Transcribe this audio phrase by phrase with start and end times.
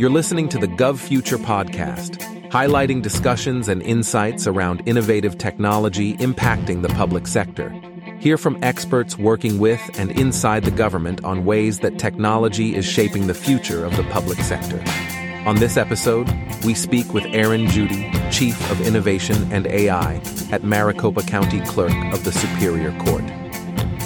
[0.00, 2.16] You're listening to the GovFuture podcast,
[2.48, 7.68] highlighting discussions and insights around innovative technology impacting the public sector.
[8.18, 13.26] Hear from experts working with and inside the government on ways that technology is shaping
[13.26, 14.82] the future of the public sector.
[15.46, 16.32] On this episode,
[16.64, 20.14] we speak with Aaron Judy, Chief of Innovation and AI
[20.50, 23.24] at Maricopa County Clerk of the Superior Court.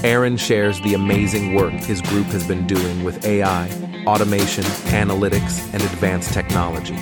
[0.02, 3.68] Aaron shares the amazing work his group has been doing with AI,
[4.06, 6.96] automation, analytics, and advanced technology.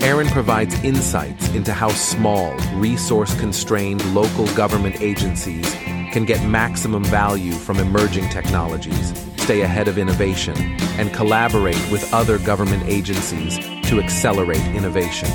[0.00, 5.72] Aaron provides insights into how small, resource constrained local government agencies
[6.12, 10.56] can get maximum value from emerging technologies, stay ahead of innovation,
[10.98, 13.58] and collaborate with other government agencies
[13.88, 15.28] to accelerate innovation.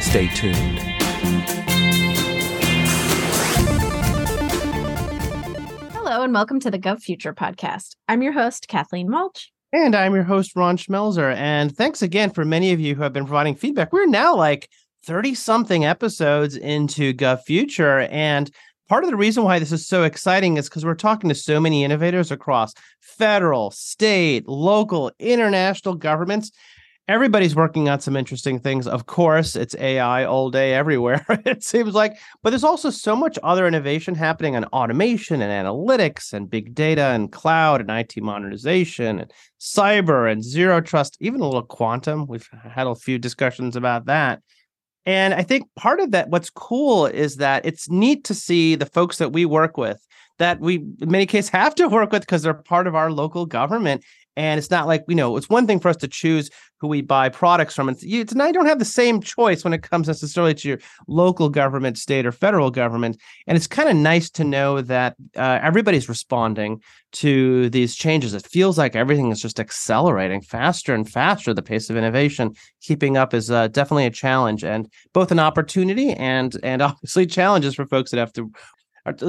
[0.00, 0.80] Stay tuned.
[5.92, 7.94] Hello, and welcome to the GovFuture podcast.
[8.08, 9.52] I'm your host, Kathleen Walch.
[9.72, 11.32] And I'm your host, Ron Schmelzer.
[11.36, 13.92] And thanks again for many of you who have been providing feedback.
[13.92, 14.68] We're now like
[15.04, 18.00] 30 something episodes into Gov Future.
[18.10, 18.50] And
[18.88, 21.60] part of the reason why this is so exciting is because we're talking to so
[21.60, 26.50] many innovators across federal, state, local, international governments
[27.10, 28.86] everybody's working on some interesting things.
[28.86, 32.16] Of course, it's AI all day everywhere, it seems like.
[32.42, 37.06] But there's also so much other innovation happening on automation and analytics and big data
[37.06, 42.26] and cloud and IT modernization and cyber and zero trust, even a little quantum.
[42.28, 44.40] We've had a few discussions about that.
[45.04, 48.86] And I think part of that, what's cool is that it's neat to see the
[48.86, 50.00] folks that we work with
[50.40, 53.44] that we in many cases have to work with because they're part of our local
[53.44, 54.02] government
[54.36, 56.50] and it's not like, you know, it's one thing for us to choose
[56.80, 57.88] who we buy products from.
[57.88, 60.78] And it's not, you don't have the same choice when it comes necessarily to your
[61.08, 63.20] local government, state, or federal government.
[63.46, 66.80] And it's kind of nice to know that uh, everybody's responding
[67.12, 68.32] to these changes.
[68.32, 71.52] It feels like everything is just accelerating faster and faster.
[71.52, 76.12] The pace of innovation, keeping up is uh, definitely a challenge, and both an opportunity
[76.12, 78.50] and and obviously challenges for folks that have to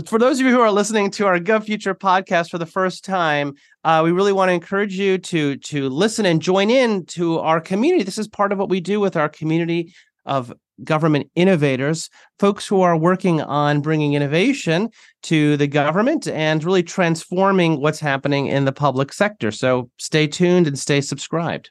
[0.05, 3.53] for those of you who are listening to our GovFuture podcast for the first time,
[3.83, 7.61] uh, we really want to encourage you to to listen and join in to our
[7.61, 8.03] community.
[8.03, 9.93] This is part of what we do with our community
[10.25, 10.53] of
[10.83, 12.09] government innovators,
[12.39, 14.89] folks who are working on bringing innovation
[15.23, 19.51] to the government and really transforming what's happening in the public sector.
[19.51, 21.69] So stay tuned and stay subscribed.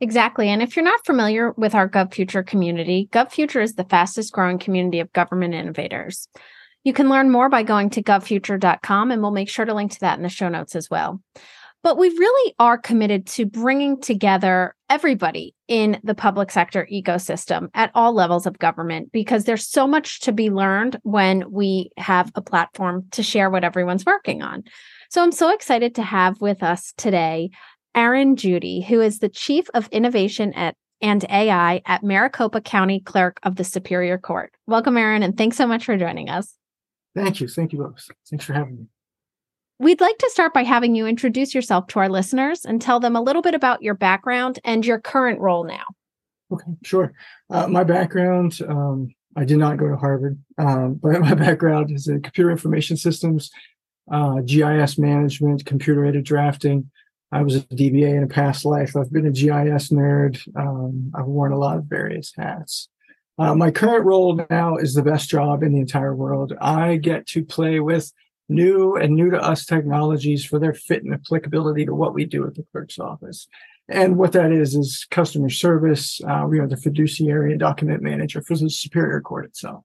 [0.00, 0.48] Exactly.
[0.48, 5.00] And if you're not familiar with our GovFuture community, GovFuture is the fastest growing community
[5.00, 6.28] of government innovators.
[6.86, 10.00] You can learn more by going to govfuture.com, and we'll make sure to link to
[10.02, 11.20] that in the show notes as well.
[11.82, 17.90] But we really are committed to bringing together everybody in the public sector ecosystem at
[17.96, 22.40] all levels of government because there's so much to be learned when we have a
[22.40, 24.62] platform to share what everyone's working on.
[25.10, 27.50] So I'm so excited to have with us today
[27.96, 33.40] Aaron Judy, who is the Chief of Innovation at and AI at Maricopa County Clerk
[33.42, 34.52] of the Superior Court.
[34.68, 36.56] Welcome, Aaron, and thanks so much for joining us.
[37.16, 37.48] Thank you.
[37.48, 38.08] Thank you both.
[38.28, 38.86] Thanks for having me.
[39.78, 43.16] We'd like to start by having you introduce yourself to our listeners and tell them
[43.16, 45.84] a little bit about your background and your current role now.
[46.52, 47.12] Okay, sure.
[47.50, 52.06] Uh, my background, um, I did not go to Harvard, um, but my background is
[52.06, 53.50] in computer information systems,
[54.10, 56.90] uh, GIS management, computer aided drafting.
[57.32, 58.94] I was a DBA in a past life.
[58.94, 60.38] I've been a GIS nerd.
[60.56, 62.88] Um, I've worn a lot of various hats.
[63.38, 66.54] Uh, my current role now is the best job in the entire world.
[66.60, 68.12] I get to play with
[68.48, 72.46] new and new to us technologies for their fit and applicability to what we do
[72.46, 73.46] at the clerk's office.
[73.88, 76.20] And what that is, is customer service.
[76.26, 79.84] Uh, we are the fiduciary and document manager for the Superior Court itself.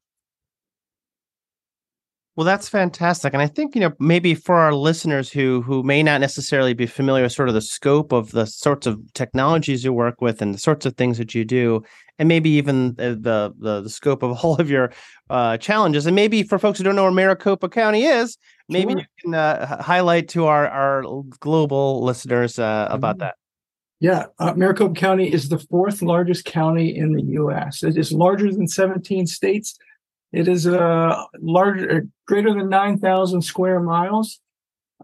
[2.38, 3.34] Well, that's fantastic.
[3.34, 6.86] And I think, you know, maybe for our listeners who who may not necessarily be
[6.86, 10.54] familiar with sort of the scope of the sorts of technologies you work with and
[10.54, 11.84] the sorts of things that you do,
[12.20, 13.20] and maybe even the
[13.60, 14.94] the, the scope of all of your
[15.30, 16.06] uh, challenges.
[16.06, 18.38] And maybe for folks who don't know where Maricopa County is,
[18.70, 19.00] maybe sure.
[19.02, 21.04] you can uh, highlight to our our
[21.42, 23.26] global listeners uh, about mm-hmm.
[23.26, 23.36] that.
[24.00, 27.84] Yeah, uh, Maricopa County is the fourth largest county in the U.S.
[27.84, 29.78] It is larger than 17 states.
[30.32, 34.40] It is a uh, larger, uh, greater than 9,000 square miles.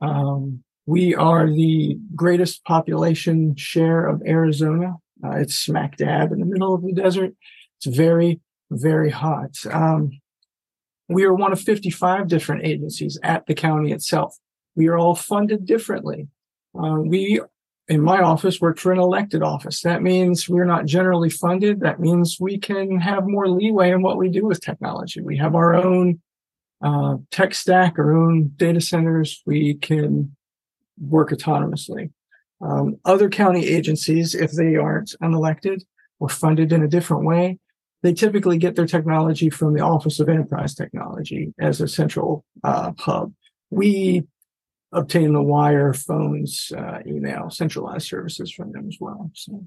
[0.01, 4.95] Um, we are the greatest population share of Arizona.
[5.24, 7.33] Uh, it's smack dab in the middle of the desert.
[7.77, 8.39] It's very,
[8.71, 9.51] very hot.
[9.69, 10.21] Um,
[11.09, 14.38] we are one of 55 different agencies at the county itself.
[14.75, 16.27] We are all funded differently.
[16.77, 17.41] Uh, we,
[17.89, 19.81] in my office, work for an elected office.
[19.81, 21.80] That means we're not generally funded.
[21.80, 25.22] That means we can have more leeway in what we do with technology.
[25.22, 26.22] We have our own
[26.81, 29.42] uh, tech stack, our own data centers.
[29.45, 30.36] We can
[31.00, 32.12] work autonomously.
[32.60, 35.84] Um, other county agencies, if they aren't unelected
[36.19, 37.60] or funded in a different way,
[38.04, 42.92] they typically get their technology from the Office of Enterprise Technology as a central uh,
[42.98, 43.34] hub.
[43.69, 44.24] We
[44.92, 49.30] obtain the wire, phones, uh, email, centralized services from them as well.
[49.34, 49.66] So.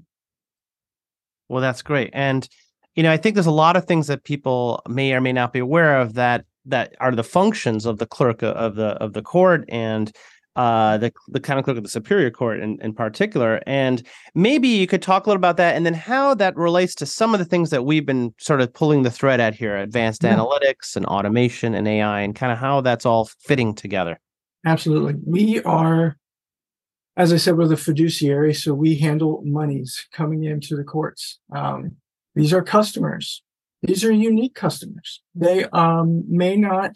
[1.49, 2.09] Well, that's great.
[2.13, 2.47] And
[2.95, 5.53] you know, I think there's a lot of things that people may or may not
[5.53, 9.21] be aware of that that are the functions of the clerk of the of the
[9.21, 10.11] court and
[10.57, 13.61] uh, the the county clerk of the superior court in, in particular.
[13.65, 14.03] And
[14.35, 17.33] maybe you could talk a little about that and then how that relates to some
[17.33, 20.35] of the things that we've been sort of pulling the thread at here, advanced yeah.
[20.35, 24.19] analytics and automation and AI and kind of how that's all fitting together.
[24.65, 25.15] Absolutely.
[25.25, 26.17] We are,
[27.17, 31.39] as I said, we're the fiduciary, so we handle monies coming into the courts.
[31.53, 31.97] Um,
[32.35, 33.43] these are customers.
[33.81, 35.21] These are unique customers.
[35.33, 36.93] They um, may not,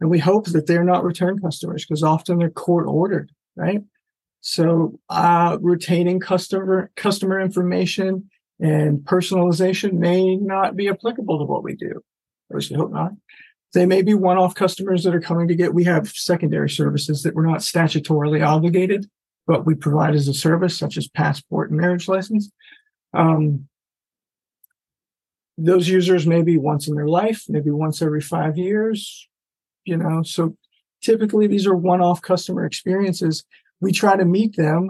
[0.00, 3.82] and we hope that they're not return customers because often they're court ordered, right?
[4.42, 8.30] So uh, retaining customer customer information
[8.60, 12.02] and personalization may not be applicable to what we do.
[12.50, 13.12] Or we hope not.
[13.76, 15.74] They may be one-off customers that are coming to get.
[15.74, 19.10] We have secondary services that we're not statutorily obligated,
[19.46, 22.50] but we provide as a service, such as passport and marriage license.
[23.12, 23.68] Um,
[25.58, 29.28] those users maybe once in their life, maybe once every five years,
[29.84, 30.22] you know.
[30.22, 30.56] So
[31.02, 33.44] typically these are one-off customer experiences.
[33.82, 34.88] We try to meet them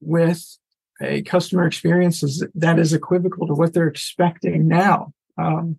[0.00, 0.58] with
[1.00, 5.12] a customer experience that is equivocal to what they're expecting now.
[5.38, 5.76] Um,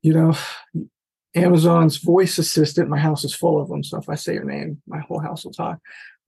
[0.00, 0.34] you know,
[1.36, 3.84] Amazon's voice assistant, my house is full of them.
[3.84, 5.78] So if I say your name, my whole house will talk.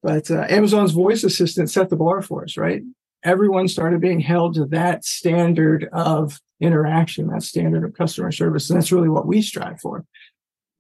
[0.03, 2.83] But uh, Amazon's voice assistant set the bar for us, right?
[3.25, 8.71] Everyone started being held to that standard of interaction, that standard of customer service.
[8.71, 10.05] And that's really what we strive for.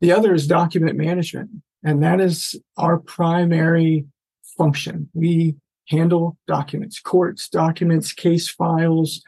[0.00, 1.50] The other is document management.
[1.82, 4.06] And that is our primary
[4.56, 5.08] function.
[5.14, 5.56] We
[5.88, 9.22] handle documents, courts, documents, case files,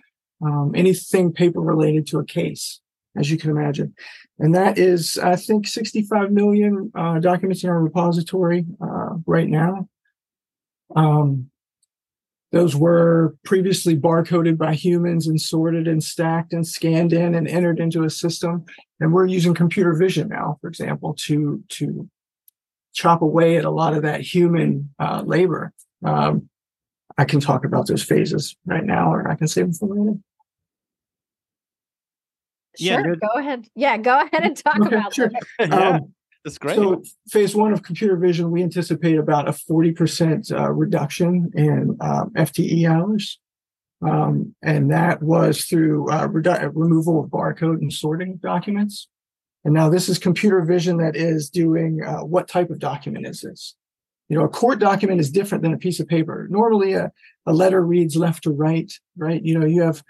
[0.44, 2.80] um, anything paper related to a case,
[3.16, 3.94] as you can imagine.
[4.38, 9.88] And that is, I think, 65 million uh, documents in our repository uh, right now.
[10.96, 11.50] Um,
[12.52, 17.78] those were previously barcoded by humans and sorted and stacked and scanned in and entered
[17.78, 18.64] into a system.
[18.98, 22.08] And we're using computer vision now, for example, to to
[22.92, 25.72] chop away at a lot of that human uh, labor.
[26.04, 26.48] Um,
[27.16, 30.18] I can talk about those phases right now, or I can save them for later.
[32.80, 33.68] Sure, yeah, go ahead.
[33.74, 35.30] Yeah, go ahead and talk okay, about sure.
[35.58, 35.72] them.
[35.72, 36.76] Um, that's great.
[36.76, 42.30] So, phase one of computer vision, we anticipate about a 40% uh, reduction in um,
[42.34, 43.38] FTE hours.
[44.02, 49.08] Um, and that was through uh, redu- removal of barcode and sorting documents.
[49.64, 53.42] And now this is computer vision that is doing uh, what type of document is
[53.42, 53.74] this?
[54.30, 56.46] You know, a court document is different than a piece of paper.
[56.50, 57.12] Normally, a,
[57.46, 59.44] a letter reads left to right, right?
[59.44, 60.02] You know, you have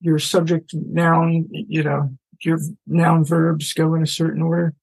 [0.00, 2.10] your subject, noun, you know,
[2.42, 4.74] your noun verbs go in a certain order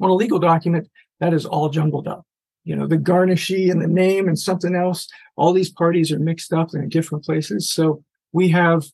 [0.00, 0.88] on a legal document,
[1.20, 2.24] that is all jumbled up.
[2.64, 6.52] You know, the garnishee and the name and something else, all these parties are mixed
[6.52, 7.70] up in different places.
[7.70, 8.84] So we have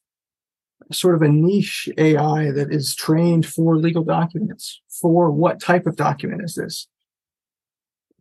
[0.92, 4.80] sort of a niche AI that is trained for legal documents.
[5.00, 6.86] For what type of document is this?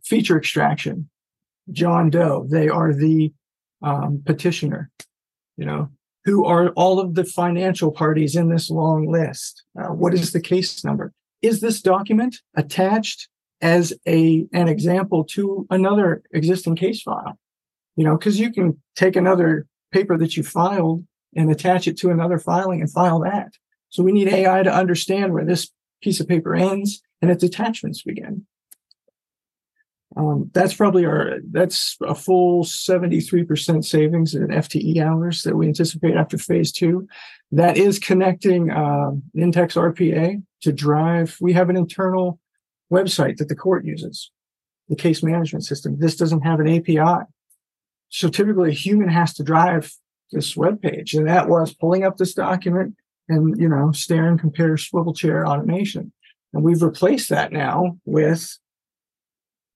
[0.02, 1.08] Feature extraction,
[1.70, 3.32] John Doe, they are the
[3.82, 4.90] um, petitioner,
[5.56, 5.90] you know,
[6.24, 9.62] who are all of the financial parties in this long list?
[9.78, 11.12] Uh, what is the case number?
[11.44, 13.28] is this document attached
[13.60, 17.38] as a an example to another existing case file?
[17.96, 21.04] You know, because you can take another paper that you filed
[21.36, 23.52] and attach it to another filing and file that.
[23.90, 25.70] So we need AI to understand where this
[26.02, 28.46] piece of paper ends and its attachments begin.
[30.16, 36.14] Um, that's probably our that's a full 73% savings in FTE hours that we anticipate
[36.14, 37.08] after phase two.
[37.50, 41.36] That is connecting uh, Nintex RPA to drive.
[41.40, 42.38] We have an internal
[42.92, 44.30] website that the court uses,
[44.88, 45.98] the case management system.
[45.98, 47.24] This doesn't have an API.
[48.08, 49.92] So typically a human has to drive
[50.30, 51.14] this web page.
[51.14, 52.94] And that was pulling up this document
[53.28, 56.12] and, you know, stare and compare swivel chair automation.
[56.52, 58.56] And we've replaced that now with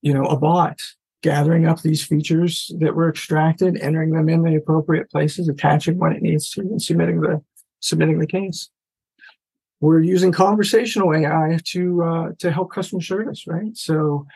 [0.02, 0.80] you know, a bot
[1.22, 6.12] gathering up these features that were extracted, entering them in the appropriate places, attaching what
[6.12, 7.42] it needs to, and submitting the
[7.80, 8.70] submitting the case.
[9.80, 13.76] We're using conversational AI to uh, to help customer service, right?
[13.76, 14.26] So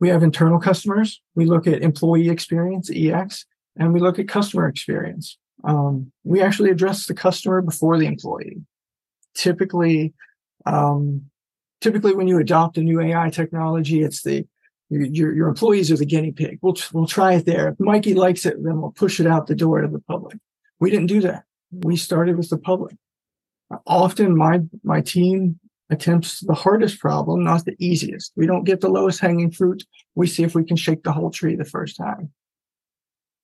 [0.00, 1.20] we have internal customers.
[1.34, 5.38] We look at employee experience (EX) and we look at customer experience.
[5.64, 8.62] Um, we actually address the customer before the employee.
[9.34, 10.12] Typically,
[10.66, 11.22] um,
[11.80, 14.44] typically when you adopt a new AI technology, it's the
[14.92, 16.58] Your, your employees are the guinea pig.
[16.60, 17.68] We'll, we'll try it there.
[17.68, 20.36] If Mikey likes it, then we'll push it out the door to the public.
[20.80, 21.44] We didn't do that.
[21.70, 22.96] We started with the public.
[23.86, 25.58] Often my, my team
[25.88, 28.32] attempts the hardest problem, not the easiest.
[28.36, 29.84] We don't get the lowest hanging fruit.
[30.14, 32.30] We see if we can shake the whole tree the first time.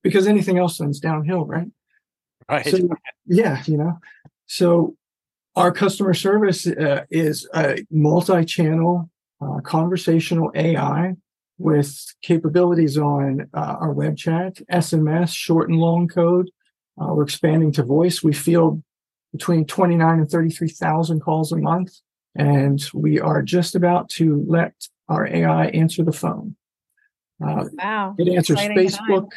[0.02, 1.68] Because anything else then's downhill, right?
[2.50, 2.66] Right.
[2.66, 2.78] So,
[3.26, 3.98] yeah, you know.
[4.46, 4.96] So
[5.56, 11.14] our customer service uh, is a multi-channel uh, conversational AI
[11.58, 16.50] with capabilities on uh, our web chat, SMS, short and long code.
[17.00, 18.22] Uh, we're expanding to voice.
[18.22, 18.82] We field
[19.32, 21.92] between 29 and 33,000 calls a month.
[22.34, 24.74] And we are just about to let
[25.08, 26.56] our AI answer the phone.
[27.44, 28.14] Uh, wow.
[28.18, 29.30] It answers Exciting Facebook.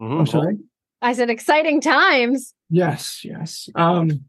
[0.00, 0.18] Mm-hmm.
[0.18, 0.56] I'm sorry.
[1.00, 2.54] I said exciting times.
[2.70, 3.68] Yes, yes.
[3.74, 4.24] Um,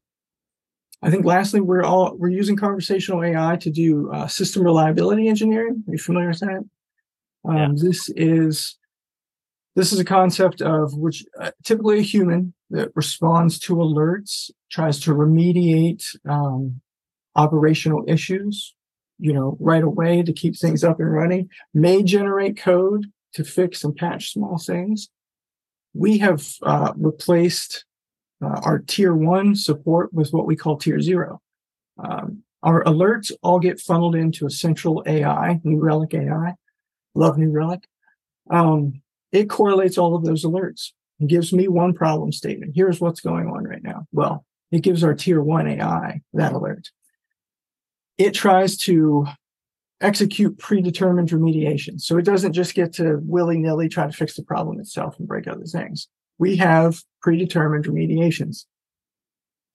[1.02, 5.84] I think lastly, we're all we're using conversational AI to do uh, system reliability engineering.
[5.88, 6.64] Are you familiar with that?
[7.48, 7.68] Um, yeah.
[7.76, 8.78] This is
[9.76, 15.00] this is a concept of which uh, typically a human that responds to alerts, tries
[15.02, 16.82] to remediate um,
[17.36, 18.76] operational issues,
[19.20, 23.84] you know, right away to keep things up and running, may generate code to fix
[23.84, 25.10] and patch small things.
[25.94, 27.86] We have uh, replaced
[28.44, 31.42] uh, our tier one support with what we call tier zero.
[31.98, 36.56] Um, our alerts all get funneled into a central AI, New Relic AI.
[37.16, 37.84] Love New Relic.
[38.50, 39.02] Um,
[39.32, 42.74] it correlates all of those alerts and gives me one problem statement.
[42.76, 44.08] Here's what's going on right now.
[44.12, 46.90] Well, it gives our tier one AI that alert.
[48.18, 49.28] It tries to
[50.02, 52.00] execute predetermined remediation.
[52.00, 55.28] So it doesn't just get to willy nilly try to fix the problem itself and
[55.28, 56.08] break other things
[56.40, 58.66] we have predetermined remediations.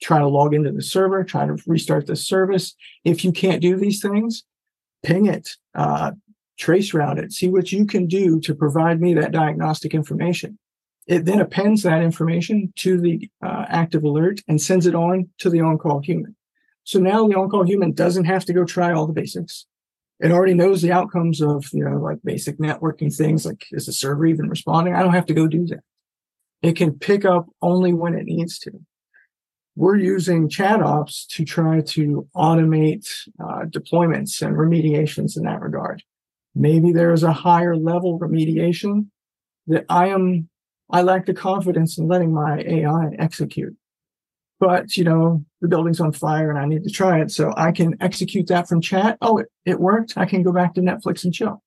[0.03, 2.75] Try to log into the server, try to restart the service.
[3.05, 4.43] If you can't do these things,
[5.05, 6.13] ping it, uh,
[6.59, 10.59] trace route it, see what you can do to provide me that diagnostic information.
[11.07, 15.51] It then appends that information to the uh, active alert and sends it on to
[15.51, 16.35] the on-call human.
[16.85, 19.67] So now the on-call human doesn't have to go try all the basics.
[20.21, 23.93] It already knows the outcomes of, you know, like basic networking things like is the
[23.93, 24.95] server even responding?
[24.95, 25.81] I don't have to go do that.
[26.63, 28.71] It can pick up only when it needs to.
[29.77, 33.09] We're using chat ops to try to automate
[33.43, 36.03] uh, deployments and remediations in that regard.
[36.55, 39.07] Maybe there is a higher level remediation
[39.67, 40.49] that I am,
[40.91, 43.77] I lack the confidence in letting my AI execute.
[44.61, 47.31] But, you know, the building's on fire and I need to try it.
[47.31, 49.19] So I can execute that from chat.
[49.21, 50.15] Oh, it, it worked.
[50.17, 51.63] I can go back to Netflix and chill.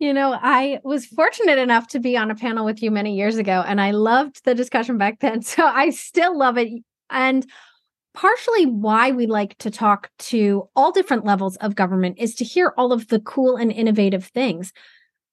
[0.00, 3.36] You know, I was fortunate enough to be on a panel with you many years
[3.36, 5.42] ago, and I loved the discussion back then.
[5.50, 6.82] So I still love it.
[7.10, 7.46] And
[8.14, 12.74] partially why we like to talk to all different levels of government is to hear
[12.76, 14.72] all of the cool and innovative things.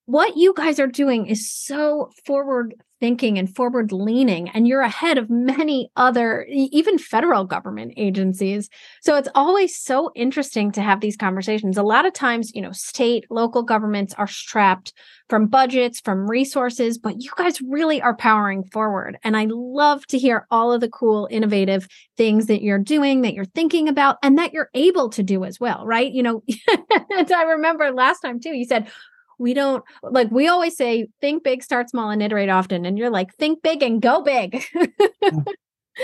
[0.08, 5.18] What you guys are doing is so forward thinking and forward leaning and you're ahead
[5.18, 8.70] of many other even federal government agencies.
[9.02, 11.78] So it's always so interesting to have these conversations.
[11.78, 14.94] A lot of times you know state local governments are strapped
[15.28, 20.18] from budgets from resources but you guys really are powering forward and i love to
[20.18, 21.86] hear all of the cool innovative
[22.16, 25.60] things that you're doing that you're thinking about and that you're able to do as
[25.60, 26.14] well right?
[26.14, 26.44] You know
[27.12, 28.88] i remember last time too you said
[29.38, 33.10] we don't like we always say think big start small and iterate often and you're
[33.10, 34.64] like think big and go big.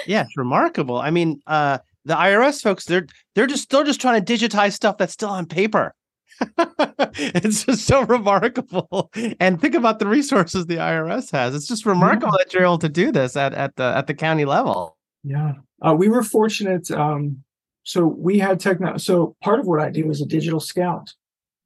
[0.07, 0.97] Yeah it's remarkable.
[0.97, 4.97] I mean uh the irs folks they're they're just they're just trying to digitize stuff
[4.97, 5.93] that's still on paper.
[7.15, 9.11] It's just so remarkable.
[9.39, 11.53] And think about the resources the irs has.
[11.53, 12.43] It's just remarkable yeah.
[12.43, 14.97] that you're able to do this at, at the at the county level.
[15.23, 15.53] Yeah.
[15.79, 17.43] Uh, we were fortunate um
[17.83, 21.13] so we had techno so part of what i do is a digital scout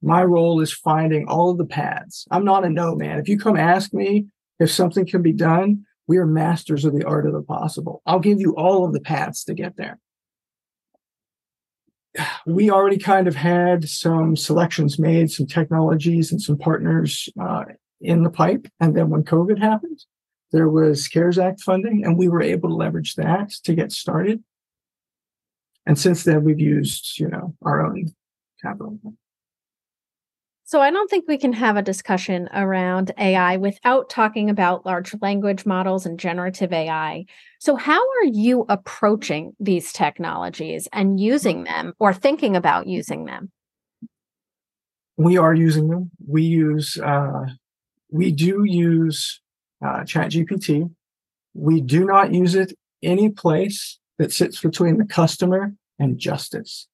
[0.02, 2.26] my role is finding all of the paths.
[2.30, 3.18] I'm not a no man.
[3.18, 4.26] If you come ask me
[4.58, 8.02] if something can be done, we are masters of the art of the possible.
[8.06, 9.98] I'll give you all of the paths to get there.
[12.46, 17.64] We already kind of had some selections made, some technologies and some partners uh,
[18.00, 18.66] in the pipe.
[18.80, 20.00] And then when COVID happened,
[20.50, 24.42] there was CARES Act funding, and we were able to leverage that to get started.
[25.84, 28.14] And since then, we've used, you know, our own
[28.62, 28.98] capital.
[30.68, 35.14] So I don't think we can have a discussion around AI without talking about large
[35.22, 37.24] language models and generative AI.
[37.58, 43.50] So how are you approaching these technologies and using them or thinking about using them?
[45.16, 46.10] We are using them.
[46.26, 47.46] We use uh,
[48.10, 49.40] we do use
[49.82, 50.90] uh, ChatGPT.
[51.54, 56.88] We do not use it any place that sits between the customer and justice.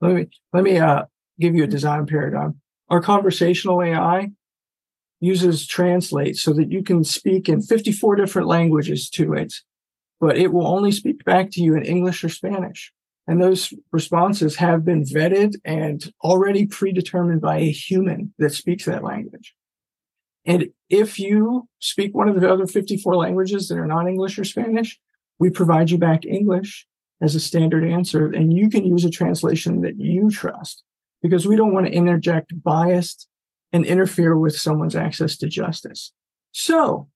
[0.00, 1.06] Let me let me uh,
[1.40, 2.60] give you a design paradigm.
[2.90, 4.30] Our conversational AI
[5.20, 9.54] uses Translate so that you can speak in 54 different languages to it,
[10.20, 12.92] but it will only speak back to you in English or Spanish.
[13.26, 19.04] And those responses have been vetted and already predetermined by a human that speaks that
[19.04, 19.54] language.
[20.46, 24.44] And if you speak one of the other 54 languages that are not English or
[24.44, 24.98] Spanish,
[25.38, 26.86] we provide you back English
[27.20, 30.84] as a standard answer, and you can use a translation that you trust
[31.22, 33.26] because we don't want to interject bias
[33.72, 36.12] and interfere with someone's access to justice.
[36.52, 37.08] So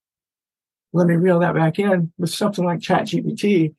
[0.93, 3.75] let me reel that back in with something like ChatGPT.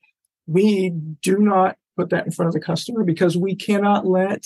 [0.47, 0.89] We
[1.21, 4.45] do not put that in front of the customer because we cannot let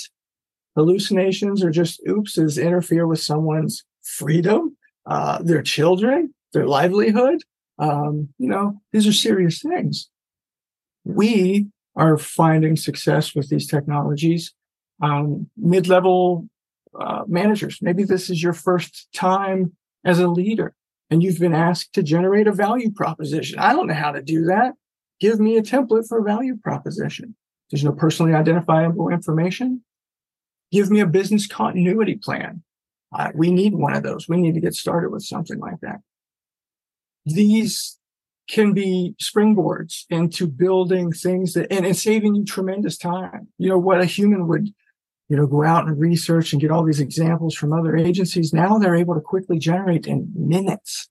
[0.75, 7.41] hallucinations or just oopses interfere with someone's freedom, uh, their children, their livelihood.
[7.79, 10.09] Um, you know, these are serious things.
[11.03, 14.53] We are finding success with these technologies.
[15.01, 16.47] Um, mid-level
[16.99, 19.73] uh, managers, maybe this is your first time
[20.03, 20.73] as a leader
[21.09, 23.59] and you've been asked to generate a value proposition.
[23.59, 24.73] I don't know how to do that.
[25.19, 27.35] Give me a template for a value proposition.
[27.71, 29.83] There's no personally identifiable information.
[30.71, 32.63] Give me a business continuity plan.
[33.13, 34.27] Uh, we need one of those.
[34.27, 35.99] We need to get started with something like that.
[37.25, 37.97] These
[38.49, 43.47] can be springboards into building things that and, and saving you tremendous time.
[43.57, 44.73] You know, what a human would,
[45.29, 48.53] you know, go out and research and get all these examples from other agencies.
[48.53, 51.09] Now they're able to quickly generate in minutes.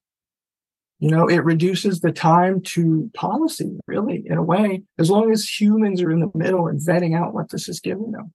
[0.98, 5.46] You know, it reduces the time to policy, really, in a way, as long as
[5.46, 8.32] humans are in the middle and vetting out what this is giving them.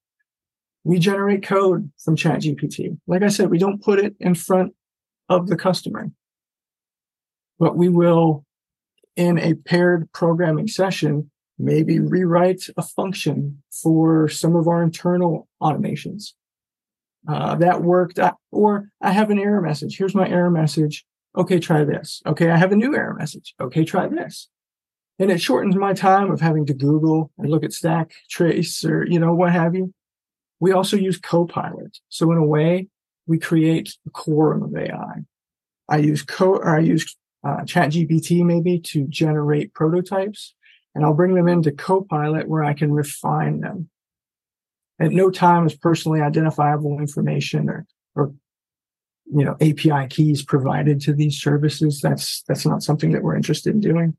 [0.83, 2.99] We generate code from ChatGPT.
[3.07, 4.73] Like I said, we don't put it in front
[5.29, 6.11] of the customer,
[7.57, 8.45] but we will
[9.15, 16.33] in a paired programming session, maybe rewrite a function for some of our internal automations.
[17.27, 18.19] Uh, that worked.
[18.51, 19.97] or I have an error message.
[19.97, 21.05] Here's my error message.
[21.37, 22.21] Okay, try this.
[22.25, 23.53] Okay, I have a new error message.
[23.61, 24.49] Okay, try this.
[25.19, 29.05] And it shortens my time of having to Google and look at stack trace or,
[29.05, 29.93] you know, what have you.
[30.59, 31.99] We also use Copilot.
[32.09, 32.87] So in a way,
[33.27, 35.23] we create a quorum of AI.
[35.87, 40.55] I use co or I use uh, ChatGPT maybe to generate prototypes,
[40.95, 43.89] and I'll bring them into Copilot where I can refine them.
[44.99, 48.33] At no time is personally identifiable information or or
[49.25, 52.01] you know API keys provided to these services.
[52.01, 54.15] That's that's not something that we're interested in doing.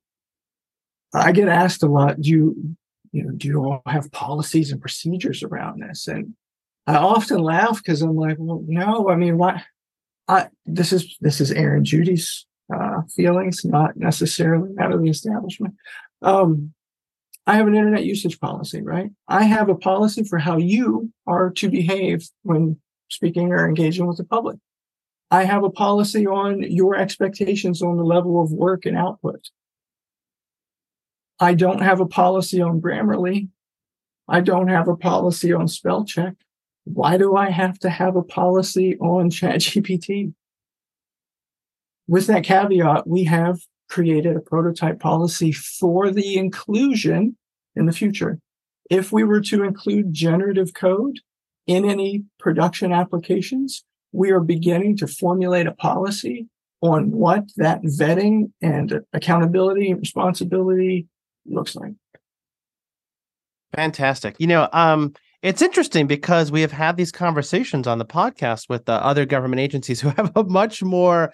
[1.15, 2.77] I get asked a lot, do you
[3.13, 6.09] you know do you all have policies and procedures around this?
[6.09, 6.35] And
[6.87, 9.63] I often laugh because I'm like, well, no, I mean, what?
[10.29, 15.75] I, this is this is Aaron Judy's uh, feelings, not necessarily out of the establishment.
[16.23, 16.73] Um,
[17.47, 19.11] I have an internet usage policy, right?
[19.27, 22.79] I have a policy for how you are to behave when
[23.11, 24.59] speaking or engaging with the public.
[25.31, 29.49] I have a policy on your expectations on the level of work and output.
[31.41, 33.49] I don't have a policy on Grammarly.
[34.29, 36.35] I don't have a policy on spell check.
[36.85, 40.35] Why do I have to have a policy on ChatGPT?
[42.07, 47.37] with that caveat, we have created a prototype policy for the inclusion
[47.77, 48.39] in the future.
[48.91, 51.21] If we were to include generative code
[51.67, 56.49] in any production applications, we are beginning to formulate a policy
[56.81, 61.07] on what that vetting and accountability and responsibility
[61.47, 61.93] looks like.
[63.75, 64.37] Fantastic.
[64.39, 68.85] You know, um, it's interesting because we have had these conversations on the podcast with
[68.85, 71.33] the other government agencies who have a much more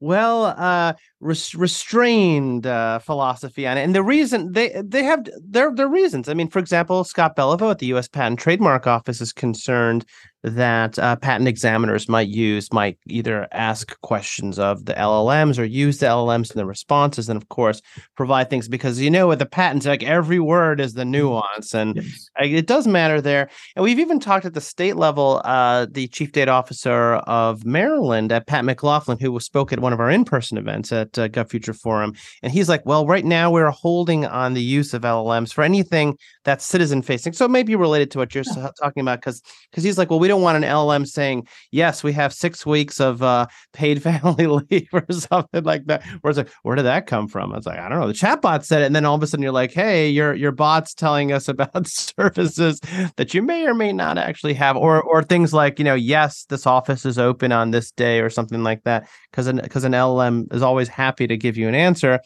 [0.00, 5.74] well uh res- restrained uh, philosophy on it and the reason they they have their
[5.74, 6.28] their reasons.
[6.28, 10.04] I mean for example scott Beliveau at the us patent trademark office is concerned
[10.44, 15.98] that uh, patent examiners might use might either ask questions of the LLMs or use
[15.98, 17.82] the LLMs in the responses, and of course
[18.16, 21.10] provide things because you know with the patents, like every word is the mm-hmm.
[21.12, 22.28] nuance, and yes.
[22.38, 23.50] it does matter there.
[23.74, 25.42] And we've even talked at the state level.
[25.44, 30.00] Uh, the chief data officer of Maryland at Pat McLaughlin, who spoke at one of
[30.00, 34.24] our in-person events at uh, GovFuture Forum, and he's like, "Well, right now we're holding
[34.24, 38.12] on the use of LLMs for anything that's citizen facing." So it may be related
[38.12, 38.68] to what you're yeah.
[38.80, 42.02] talking about because because he's like, "Well, we." we don't want an LLM saying, yes,
[42.04, 46.04] we have six weeks of uh, paid family leave or something like that.
[46.20, 47.52] Where it's like, where did that come from?
[47.52, 48.06] I was like, I don't know.
[48.06, 48.86] The chatbot said it.
[48.86, 51.86] And then all of a sudden you're like, hey, your your bot's telling us about
[51.88, 52.80] services
[53.16, 56.44] that you may or may not actually have, or or things like, you know, yes,
[56.44, 59.08] this office is open on this day or something like that.
[59.30, 62.20] Because an because an LLM is always happy to give you an answer.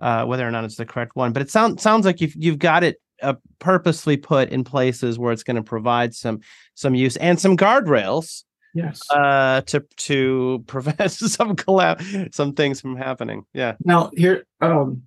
[0.00, 2.58] Uh, whether or not it's the correct one, but it sounds sounds like you've you've
[2.58, 6.40] got it uh, purposely put in places where it's going to provide some
[6.74, 8.44] some use and some guardrails
[8.76, 9.00] Yes.
[9.10, 15.02] uh to to prevent some collab some things from happening yeah Now here, um,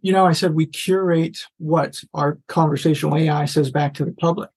[0.00, 4.50] you know, I said we curate what our conversational AI says back to the public.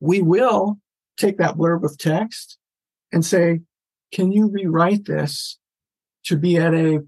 [0.00, 0.78] We will
[1.16, 2.58] take that blurb of text
[3.12, 3.60] and say,
[4.12, 5.58] can you rewrite this
[6.26, 7.00] to be at a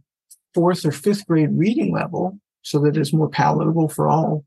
[0.55, 4.45] fourth or fifth grade reading level so that it's more palatable for all,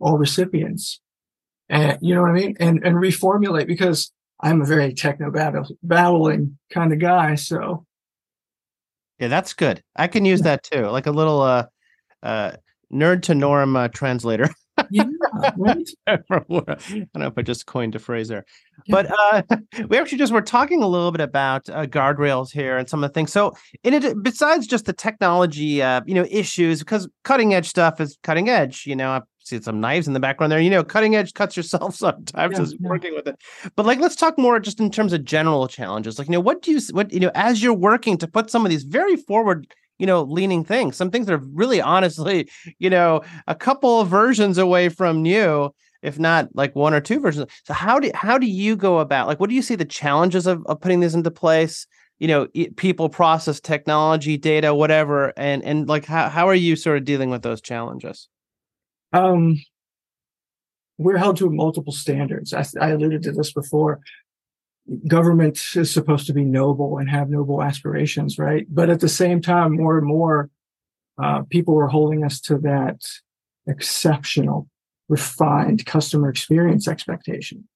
[0.00, 1.00] all recipients?
[1.68, 2.56] And you know what I mean?
[2.60, 7.36] And, and reformulate because I'm a very techno battle, battling kind of guy.
[7.36, 7.86] So
[9.22, 11.64] yeah that's good i can use that too like a little uh
[12.24, 12.50] uh
[12.92, 14.50] nerd to norm uh, translator
[15.56, 15.88] right?
[16.06, 18.44] I don't know if I just coined a phrase there,
[18.88, 19.42] but uh,
[19.88, 23.10] we actually just were talking a little bit about uh, guardrails here and some of
[23.10, 23.32] the things.
[23.32, 28.00] So, in it, besides just the technology, uh, you know, issues, because cutting edge stuff
[28.00, 28.86] is cutting edge.
[28.86, 30.60] You know, I see some knives in the background there.
[30.60, 32.88] You know, cutting edge cuts yourself sometimes Yeah, as yeah.
[32.88, 33.36] working with it.
[33.76, 36.18] But like, let's talk more just in terms of general challenges.
[36.18, 38.64] Like, you know, what do you, what you know, as you're working to put some
[38.64, 39.66] of these very forward
[40.02, 44.08] you know, leaning things, some things that are really honestly, you know, a couple of
[44.08, 47.48] versions away from new, if not like one or two versions.
[47.62, 50.48] So how do how do you go about like what do you see the challenges
[50.48, 51.86] of, of putting this into place?
[52.18, 56.98] You know, people, process, technology, data, whatever, and and like how how are you sort
[56.98, 58.28] of dealing with those challenges?
[59.12, 59.62] Um,
[60.98, 62.52] we're held to multiple standards.
[62.52, 64.00] I, I alluded to this before.
[65.06, 68.66] Government is supposed to be noble and have noble aspirations, right?
[68.68, 70.50] But at the same time, more and more
[71.22, 73.02] uh, people are holding us to that
[73.66, 74.68] exceptional,
[75.08, 77.68] refined customer experience expectation.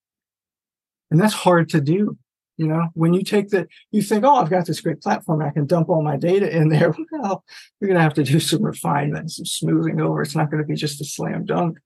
[1.11, 2.19] And that's hard to do.
[2.57, 5.51] You know, when you take the, you think, oh, I've got this great platform, I
[5.51, 6.95] can dump all my data in there.
[7.13, 7.45] Well,
[7.81, 10.23] you're going to have to do some refinement, some smoothing over.
[10.23, 11.79] It's not going to be just a slam dunk.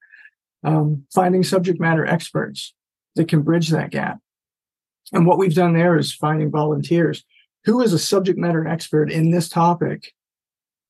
[0.62, 2.74] Um, finding subject matter experts
[3.16, 4.18] that can bridge that gap.
[5.12, 7.24] And what we've done there is finding volunteers.
[7.64, 10.12] Who is a subject matter expert in this topic,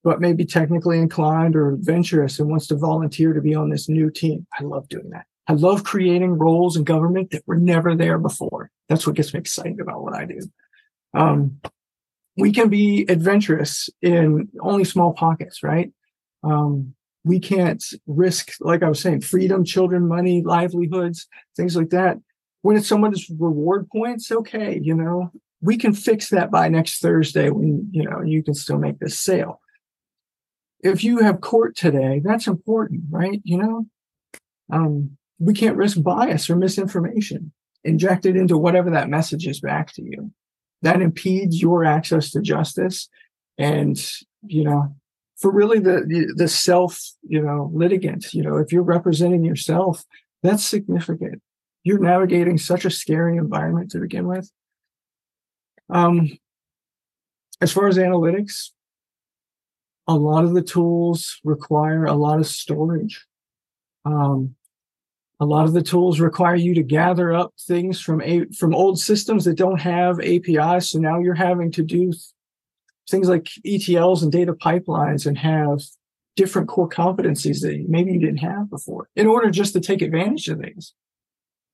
[0.05, 4.11] but maybe technically inclined or adventurous and wants to volunteer to be on this new
[4.11, 4.47] team?
[4.59, 5.27] I love doing that.
[5.49, 8.71] I love creating roles in government that were never there before.
[8.89, 10.41] That's what gets me excited about what I do.
[11.13, 11.61] Um,
[12.37, 15.93] we can be adventurous in only small pockets, right?
[16.45, 22.19] Um, we can't risk, like I was saying, freedom, children, money, livelihoods, things like that.
[22.63, 27.51] When it's someone's reward points, okay, you know, we can fix that by next Thursday
[27.51, 29.61] when, you know, you can still make this sale.
[30.83, 33.41] If you have court today, that's important, right?
[33.45, 33.87] You know,
[34.73, 37.53] um, we can't risk bias or misinformation
[37.85, 40.31] injected into whatever that message is back to you.
[40.83, 43.09] That impedes your access to justice.
[43.59, 44.01] And,
[44.47, 44.95] you know,
[45.37, 50.05] for really the, the, the self, you know, litigant, you know, if you're representing yourself,
[50.43, 51.43] that's significant.
[51.83, 54.51] You're navigating such a scary environment to begin with.
[55.89, 56.39] Um,
[57.61, 58.71] as far as analytics,
[60.07, 63.27] a lot of the tools require a lot of storage.
[64.05, 64.57] Um,
[65.39, 69.01] a lot of the tools require you to gather up things from a from old
[69.01, 70.91] systems that don't have APIs.
[70.91, 72.13] So now you're having to do
[73.09, 75.81] things like ETLs and data pipelines and have
[76.37, 80.49] different core competencies that maybe you didn't have before in order just to take advantage
[80.49, 80.95] of things.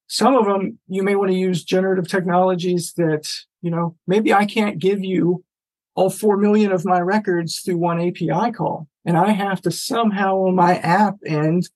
[0.09, 3.29] Some of them you may want to use generative technologies that,
[3.61, 5.45] you know, maybe I can't give you
[5.95, 8.87] all 4 million of my records through one API call.
[9.05, 11.69] And I have to somehow on my app end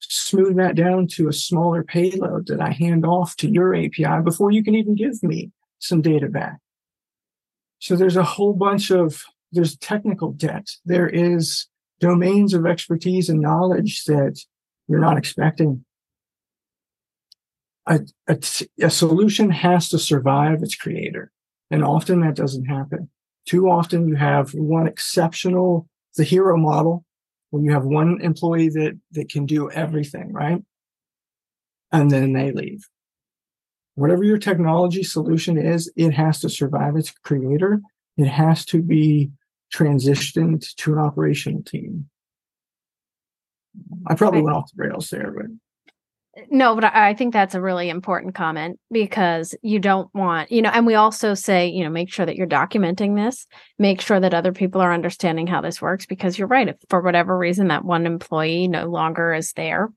[0.00, 4.50] smooth that down to a smaller payload that I hand off to your API before
[4.50, 6.58] you can even give me some data back.
[7.80, 10.68] So there's a whole bunch of, there's technical debt.
[10.84, 11.66] There is
[11.98, 14.40] domains of expertise and knowledge that
[14.88, 15.84] you're not expecting.
[17.86, 18.38] A, a,
[18.82, 21.32] a solution has to survive its creator.
[21.70, 23.08] And often that doesn't happen.
[23.46, 27.04] Too often you have one exceptional, the hero model,
[27.50, 30.62] where you have one employee that, that can do everything, right?
[31.90, 32.88] And then they leave.
[33.94, 37.80] Whatever your technology solution is, it has to survive its creator.
[38.16, 39.30] It has to be
[39.74, 42.08] transitioned to an operational team.
[44.06, 45.46] I probably went off the rails there, but
[46.50, 50.70] No, but I think that's a really important comment because you don't want, you know,
[50.70, 53.46] and we also say, you know, make sure that you're documenting this,
[53.78, 56.68] make sure that other people are understanding how this works because you're right.
[56.68, 59.90] If for whatever reason that one employee no longer is there,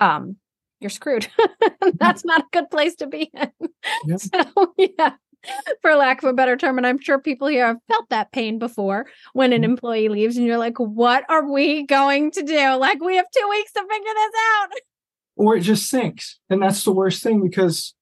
[0.00, 0.36] um,
[0.80, 1.28] you're screwed.
[1.94, 3.52] that's not a good place to be in.
[4.06, 4.20] Yep.
[4.32, 5.14] So yeah.
[5.80, 6.78] for lack of a better term.
[6.78, 9.72] And I'm sure people here have felt that pain before when an mm-hmm.
[9.72, 12.74] employee leaves and you're like, what are we going to do?
[12.74, 14.68] Like, we have two weeks to figure this out.
[15.42, 16.38] Or it just sinks.
[16.48, 17.94] And that's the worst thing because,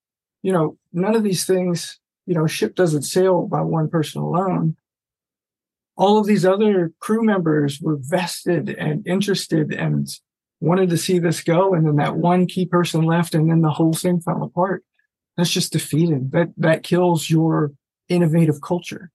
[0.42, 4.76] you know, none of these things, you know, ship doesn't sail by one person alone.
[5.96, 10.09] All of these other crew members were vested and interested and
[10.61, 11.72] wanted to see this go.
[11.72, 14.85] And then that one key person left and then the whole thing fell apart
[15.37, 16.29] that's just defeating.
[16.33, 17.72] That that kills your
[18.09, 19.11] innovative culture.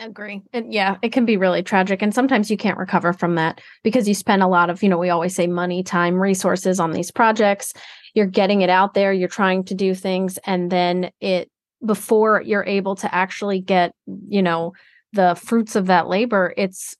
[0.00, 0.42] Agree.
[0.52, 2.02] And yeah, it can be really tragic.
[2.02, 4.98] And sometimes you can't recover from that because you spend a lot of, you know,
[4.98, 7.74] we always say money, time, resources on these projects.
[8.14, 11.50] You're getting it out there, you're trying to do things, and then it
[11.84, 13.92] before you're able to actually get,
[14.28, 14.72] you know,
[15.12, 16.96] the fruits of that labor, it's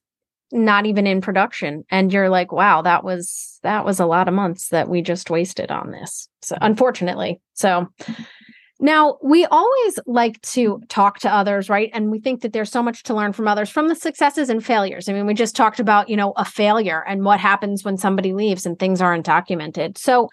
[0.51, 4.33] not even in production and you're like wow that was that was a lot of
[4.33, 7.87] months that we just wasted on this so unfortunately so
[8.79, 12.83] now we always like to talk to others right and we think that there's so
[12.83, 15.79] much to learn from others from the successes and failures i mean we just talked
[15.79, 19.97] about you know a failure and what happens when somebody leaves and things aren't documented
[19.97, 20.29] so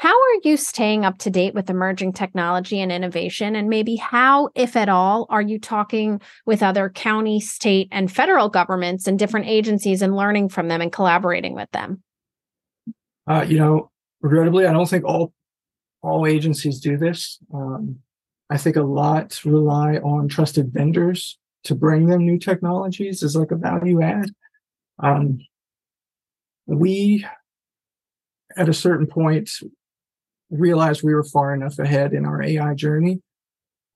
[0.00, 3.54] how are you staying up to date with emerging technology and innovation?
[3.54, 8.48] And maybe how, if at all, are you talking with other county, state, and federal
[8.48, 12.02] governments and different agencies and learning from them and collaborating with them?
[13.26, 13.90] Uh, you know,
[14.22, 15.34] regrettably, I don't think all
[16.02, 17.38] all agencies do this.
[17.52, 18.00] Um,
[18.48, 23.50] I think a lot rely on trusted vendors to bring them new technologies as like
[23.50, 24.30] a value add.
[24.98, 25.40] Um,
[26.66, 27.26] we,
[28.56, 29.50] at a certain point,
[30.50, 33.20] realized we were far enough ahead in our AI journey.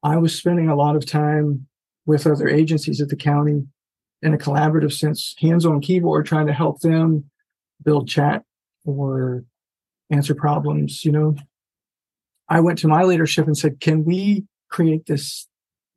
[0.03, 1.67] I was spending a lot of time
[2.07, 3.67] with other agencies at the county
[4.23, 7.25] in a collaborative sense, hands on keyboard, trying to help them
[7.83, 8.43] build chat
[8.85, 9.45] or
[10.11, 11.05] answer problems.
[11.05, 11.37] You know,
[12.49, 15.49] I went to my leadership and said, Can we create this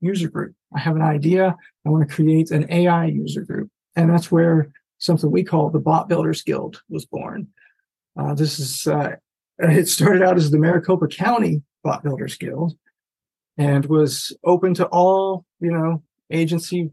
[0.01, 0.53] user group?
[0.75, 1.55] I have an idea.
[1.85, 3.69] I want to create an AI user group.
[3.95, 7.47] And that's where something we call the Bot Builders Guild was born.
[8.19, 9.15] Uh, this is uh,
[9.59, 12.77] it started out as the Maricopa County Bot Builders Guild
[13.57, 16.91] and was open to all, you know, agency,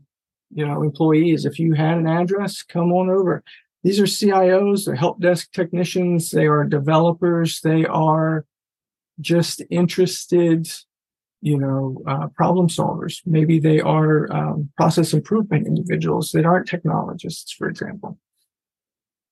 [0.54, 1.44] you know, employees.
[1.44, 3.42] If you had an address, come on over.
[3.82, 8.46] These are CIOs, they're help desk technicians, they are developers, they are
[9.20, 10.70] just interested,
[11.40, 13.20] you know, uh, problem solvers.
[13.26, 18.18] Maybe they are um, process improvement individuals that aren't technologists, for example.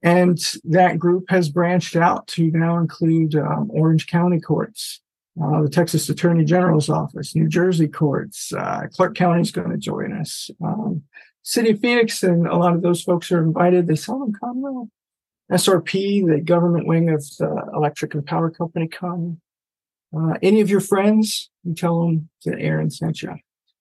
[0.03, 5.01] And that group has branched out to now include um, Orange County courts,
[5.43, 8.53] uh, the Texas Attorney General's office, New Jersey courts.
[8.53, 10.51] Uh, Clark County is going to join us.
[10.63, 11.05] Um,
[11.45, 13.87] City of Phoenix and a lot of those folks are invited.
[13.87, 14.89] They sell them Conwell.
[15.51, 19.41] SRP, the government wing of the electric and power company, come.
[20.15, 23.35] Uh, any of your friends, you tell them that Aaron sent you.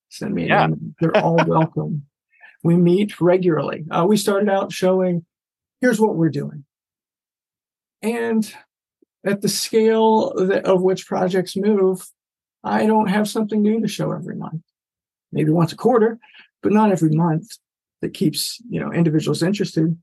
[0.10, 0.68] Send me yeah.
[1.00, 2.06] They're all welcome.
[2.64, 3.86] We meet regularly.
[3.90, 5.26] Uh, we started out showing
[5.82, 6.64] here's what we're doing.
[8.02, 8.52] And
[9.26, 12.08] at the scale that, of which projects move,
[12.64, 14.62] I don't have something new to show every month.
[15.32, 16.20] Maybe once a quarter,
[16.62, 17.48] but not every month
[18.02, 19.98] that keeps, you know, individuals interested.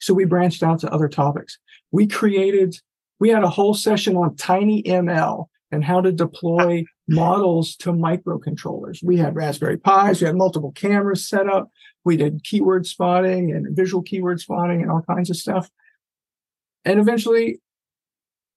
[0.00, 1.58] So we branched out to other topics.
[1.92, 2.76] We created,
[3.20, 9.04] we had a whole session on tiny ML and how to deploy models to microcontrollers.
[9.04, 11.68] We had Raspberry Pis, we had multiple cameras set up.
[12.04, 15.70] We did keyword spotting and visual keyword spotting and all kinds of stuff.
[16.84, 17.60] And eventually,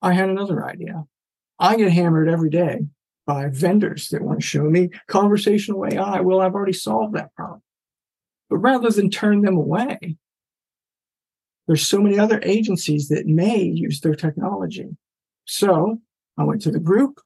[0.01, 1.03] I had another idea.
[1.59, 2.79] I get hammered every day
[3.25, 6.21] by vendors that want to show me conversational AI.
[6.21, 7.61] Well, I've already solved that problem.
[8.49, 10.17] But rather than turn them away,
[11.67, 14.97] there's so many other agencies that may use their technology.
[15.45, 15.99] So
[16.37, 17.19] I went to the group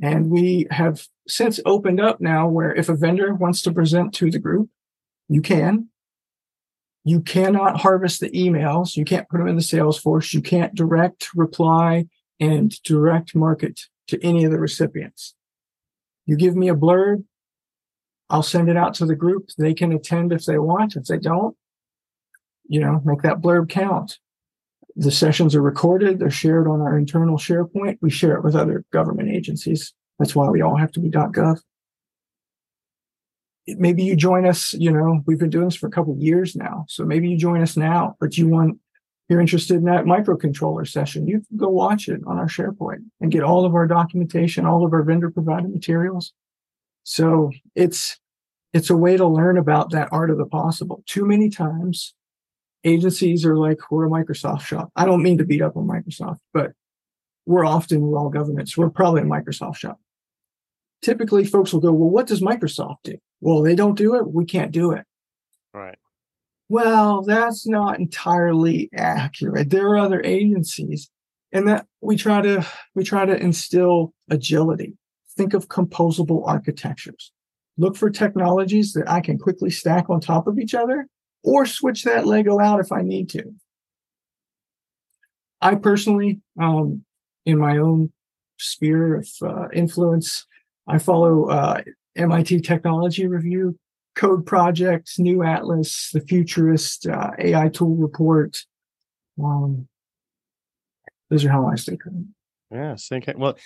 [0.00, 4.30] and we have since opened up now where if a vendor wants to present to
[4.30, 4.68] the group,
[5.28, 5.88] you can.
[7.04, 8.96] You cannot harvest the emails.
[8.96, 10.32] You can't put them in the Salesforce.
[10.34, 12.06] You can't direct reply
[12.38, 15.34] and direct market to any of the recipients.
[16.26, 17.24] You give me a blurb.
[18.30, 19.48] I'll send it out to the group.
[19.56, 20.96] They can attend if they want.
[20.96, 21.56] If they don't,
[22.68, 24.18] you know, make that blurb count.
[24.96, 26.18] The sessions are recorded.
[26.18, 27.98] They're shared on our internal SharePoint.
[28.00, 29.92] We share it with other government agencies.
[30.18, 31.60] That's why we all have to be .gov
[33.76, 36.84] maybe you join us, you know, we've been doing this for a couple years now.
[36.88, 38.78] So maybe you join us now, but you want,
[39.28, 41.26] you're interested in that microcontroller session.
[41.26, 44.86] You can go watch it on our SharePoint and get all of our documentation, all
[44.86, 46.32] of our vendor provided materials.
[47.02, 48.18] So it's,
[48.72, 51.02] it's a way to learn about that art of the possible.
[51.06, 52.14] Too many times
[52.84, 54.90] agencies are like, we're a Microsoft shop.
[54.96, 56.72] I don't mean to beat up on Microsoft, but
[57.46, 58.76] we're often, we're all governments.
[58.76, 59.98] We're probably a Microsoft shop.
[61.02, 63.18] typically folks will go, well, what does Microsoft do?
[63.40, 64.32] Well, they don't do it.
[64.32, 65.04] We can't do it.
[65.72, 65.98] Right.
[66.68, 69.70] Well, that's not entirely accurate.
[69.70, 71.10] There are other agencies
[71.52, 74.94] and that we try to we try to instill agility.
[75.36, 77.32] Think of composable architectures.
[77.78, 81.06] Look for technologies that I can quickly stack on top of each other
[81.42, 83.54] or switch that Lego out if I need to.
[85.60, 87.04] I personally, um,
[87.44, 88.12] in my own
[88.58, 90.46] sphere of uh, influence,
[90.86, 91.82] I follow uh,
[92.16, 93.78] MIT Technology Review,
[94.14, 98.58] Code Project, New Atlas, The Futurist, uh, AI Tool Report.
[99.42, 99.88] Um,
[101.30, 102.28] those are how I stay current.
[102.70, 102.96] Yeah,
[103.36, 103.56] well,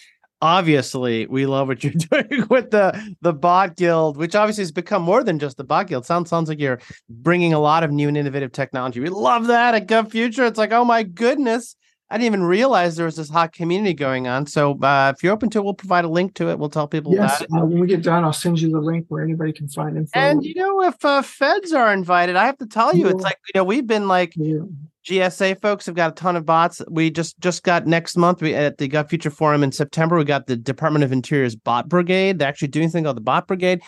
[0.43, 5.01] obviously we love what you're doing with the the bot guild which obviously has become
[5.01, 8.09] more than just the bot guild sounds sounds like you're bringing a lot of new
[8.09, 11.77] and innovative technology we love that at GovFuture it's like oh my goodness
[12.11, 14.47] I didn't even realize there was this hot community going on.
[14.47, 16.59] So uh, if you're open to it, we'll provide a link to it.
[16.59, 19.25] We'll tell people yes, uh, when we get done, I'll send you the link where
[19.25, 20.11] anybody can find info.
[20.13, 23.13] And you know, if uh, feds are invited, I have to tell you, yeah.
[23.13, 24.59] it's like you know, we've been like yeah.
[25.05, 26.81] GSA folks have got a ton of bots.
[26.89, 30.17] We just just got next month we at the GovFuture Forum in September.
[30.17, 32.39] We got the Department of Interior's Bot Brigade.
[32.39, 33.83] They're actually doing something called the Bot Brigade.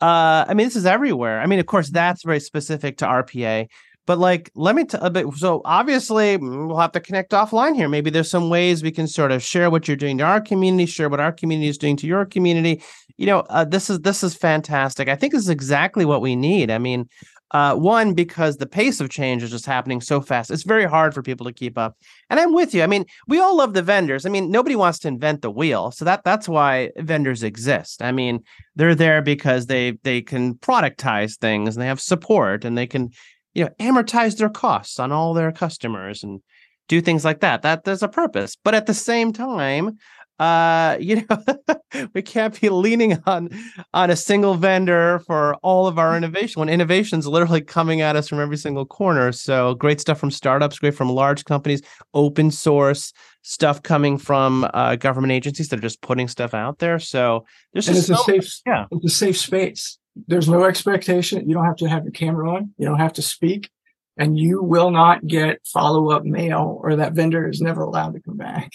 [0.00, 1.40] Uh, I mean, this is everywhere.
[1.40, 3.66] I mean, of course, that's very specific to RPA.
[4.06, 5.26] But like, let me tell a bit.
[5.36, 7.88] So obviously, mm, we'll have to connect offline here.
[7.88, 10.86] Maybe there's some ways we can sort of share what you're doing to our community,
[10.86, 12.82] share what our community is doing to your community.
[13.18, 15.08] You know, uh, this is this is fantastic.
[15.08, 16.70] I think this is exactly what we need.
[16.70, 17.08] I mean,
[17.52, 20.50] uh, one because the pace of change is just happening so fast.
[20.50, 21.96] It's very hard for people to keep up.
[22.28, 22.82] And I'm with you.
[22.82, 24.24] I mean, we all love the vendors.
[24.24, 28.02] I mean, nobody wants to invent the wheel, so that that's why vendors exist.
[28.02, 28.44] I mean,
[28.76, 33.10] they're there because they they can productize things and they have support and they can
[33.54, 36.40] you know amortize their costs on all their customers and
[36.88, 39.96] do things like that that there's a purpose but at the same time
[40.40, 41.44] uh you know
[42.14, 43.48] we can't be leaning on
[43.94, 48.28] on a single vendor for all of our innovation when innovation's literally coming at us
[48.28, 51.82] from every single corner so great stuff from startups great from large companies
[52.14, 56.98] open source stuff coming from uh, government agencies that are just putting stuff out there
[56.98, 60.64] so there's and just it's so, a safe yeah it's a safe space there's no
[60.64, 61.48] expectation.
[61.48, 62.74] You don't have to have your camera on.
[62.78, 63.70] You don't have to speak
[64.16, 68.20] and you will not get follow up mail or that vendor is never allowed to
[68.20, 68.70] come back.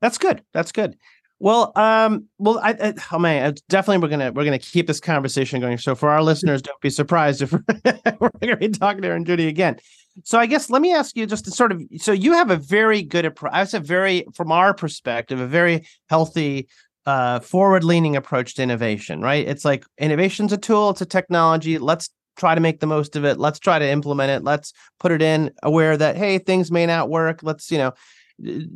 [0.00, 0.42] That's good.
[0.52, 0.96] That's good.
[1.38, 5.60] Well, um, well, I, I oh man, definitely we're gonna we're gonna keep this conversation
[5.60, 5.76] going.
[5.78, 7.64] So for our listeners, don't be surprised if we're,
[8.20, 9.76] we're gonna be talking to Aaron Judy again.
[10.24, 12.56] So I guess let me ask you just to sort of so you have a
[12.56, 13.52] very good approach.
[13.52, 16.68] I a very from our perspective, a very healthy
[17.04, 19.46] uh, forward leaning approach to innovation, right?
[19.46, 21.78] It's like innovation's a tool, it's a technology.
[21.78, 23.38] Let's try to make the most of it.
[23.38, 24.44] Let's try to implement it.
[24.44, 27.42] Let's put it in aware that, hey, things may not work.
[27.42, 27.92] Let's, you know,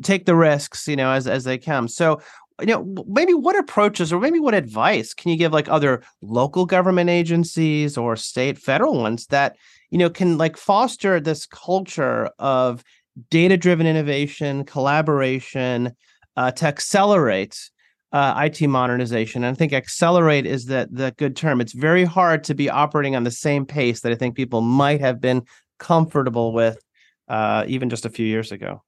[0.03, 1.89] take the risks, you know, as, as they come.
[1.89, 2.21] So,
[2.61, 6.67] you know, maybe what approaches or maybe what advice can you give like other local
[6.67, 9.57] government agencies or state, federal ones that,
[9.91, 12.85] you know, can like foster this culture of
[13.31, 15.95] data driven innovation, collaboration
[16.37, 17.71] uh, to accelerate
[18.13, 19.45] uh, IT modernization.
[19.45, 21.61] And I think accelerate is the the good term.
[21.61, 25.01] It's very hard to be operating on the same pace that I think people might
[25.01, 25.43] have been
[25.79, 26.83] comfortable with
[27.29, 28.83] uh, even just a few years ago.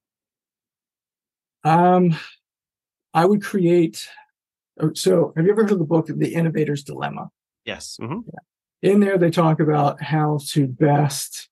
[1.65, 2.17] Um,
[3.15, 4.09] I would create.
[4.81, 7.31] Oh, so, have you ever heard of the book "The Innovator's Dilemma"?
[7.65, 7.97] Yes.
[8.01, 8.21] Mm-hmm.
[8.27, 8.91] Yeah.
[8.91, 11.49] In there, they talk about how to best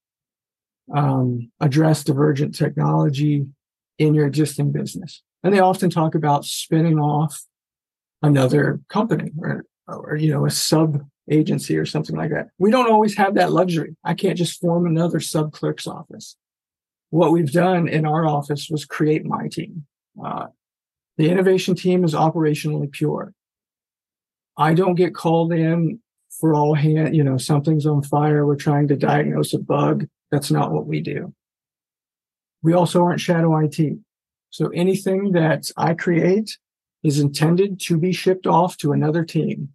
[0.92, 3.46] um, address divergent technology
[3.98, 5.22] in your existing business.
[5.44, 7.44] And they often talk about spinning off
[8.22, 12.48] another company or, or you know a sub agency or something like that.
[12.58, 13.96] We don't always have that luxury.
[14.04, 16.36] I can't just form another sub clerk's office.
[17.10, 19.86] What we've done in our office was create my team.
[20.24, 20.46] Uh,
[21.16, 23.34] the innovation team is operationally pure.
[24.56, 26.00] I don't get called in
[26.40, 28.46] for all hand, you know, something's on fire.
[28.46, 30.06] We're trying to diagnose a bug.
[30.30, 31.34] That's not what we do.
[32.62, 33.98] We also aren't shadow IT.
[34.50, 36.58] So anything that I create
[37.02, 39.70] is intended to be shipped off to another team.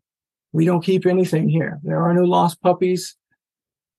[0.51, 1.79] We don't keep anything here.
[1.83, 3.15] There are no lost puppies.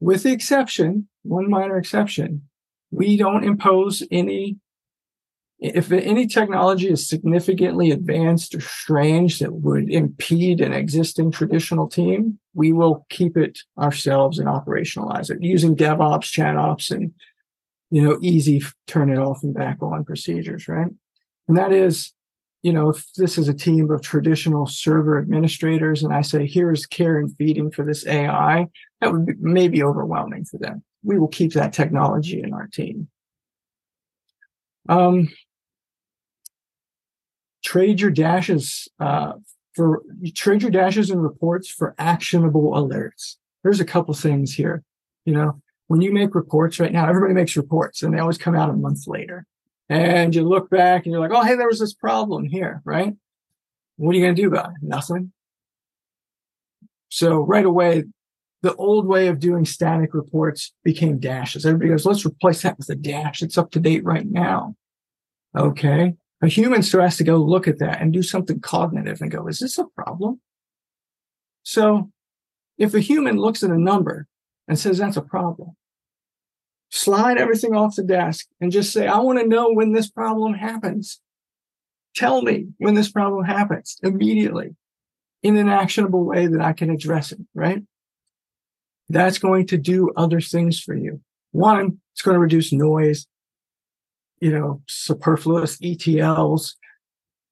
[0.01, 2.43] With the exception, one minor exception,
[2.91, 4.59] we don't impose any
[5.59, 12.39] if any technology is significantly advanced or strange that would impede an existing traditional team,
[12.55, 17.13] we will keep it ourselves and operationalize it using DevOps, ChatOps, and
[17.91, 20.89] you know, easy turn it off and back on procedures, right?
[21.49, 22.13] And that is
[22.67, 26.85] you know, if this is a team of traditional server administrators and I say, here's
[26.85, 28.67] care and feeding for this AI,
[29.01, 30.83] that would be maybe overwhelming for them.
[31.05, 33.09] We will keep that technology in our team.
[34.89, 35.29] Um,
[37.67, 39.33] trade your dashes uh,
[39.75, 40.03] for
[40.35, 43.35] trade your dashes and reports for actionable alerts.
[43.65, 44.85] There's a couple things here.
[45.25, 48.55] You know, when you make reports right now, everybody makes reports and they always come
[48.55, 49.47] out a month later.
[49.89, 53.15] And you look back and you're like, oh, hey, there was this problem here, right?
[53.97, 54.77] What are you going to do about it?
[54.83, 55.33] Nothing.
[57.09, 58.05] So right away,
[58.63, 61.67] the old way of doing static reports became dashes.
[61.67, 63.43] Everybody goes, let's replace that with a dash.
[63.43, 64.77] It's up to date right now.
[65.57, 66.15] Okay.
[66.43, 69.47] A human still has to go look at that and do something cognitive and go,
[69.47, 70.41] is this a problem?
[71.63, 72.11] So
[72.79, 74.27] if a human looks at a number
[74.69, 75.77] and says that's a problem,
[76.91, 80.55] slide everything off the desk and just say, I want to know when this problem
[80.55, 81.21] happens.
[82.15, 84.77] Tell me when this problem happens immediately
[85.43, 87.83] in an actionable way that I can address it, right?
[89.09, 91.21] That's going to do other things for you.
[91.53, 93.27] One, it's going to reduce noise,
[94.41, 96.75] you know, superfluous ETLs,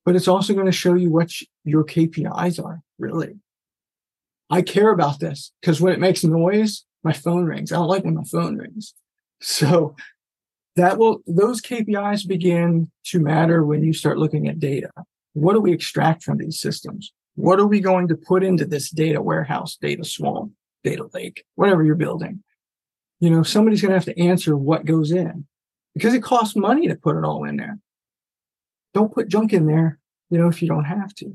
[0.04, 1.30] but it's also going to show you what
[1.64, 3.36] your KPIs are, really.
[4.50, 7.72] I care about this because when it makes noise, my phone rings.
[7.72, 8.94] I don't like when my phone rings.
[9.40, 9.94] So
[10.76, 14.90] that will, those KPIs begin to matter when you start looking at data.
[15.32, 17.12] What do we extract from these systems?
[17.34, 21.82] What are we going to put into this data warehouse, data swamp, data lake, whatever
[21.82, 22.42] you're building?
[23.20, 25.46] You know, somebody's going to have to answer what goes in
[25.94, 27.78] because it costs money to put it all in there.
[28.92, 29.98] Don't put junk in there,
[30.30, 31.34] you know, if you don't have to.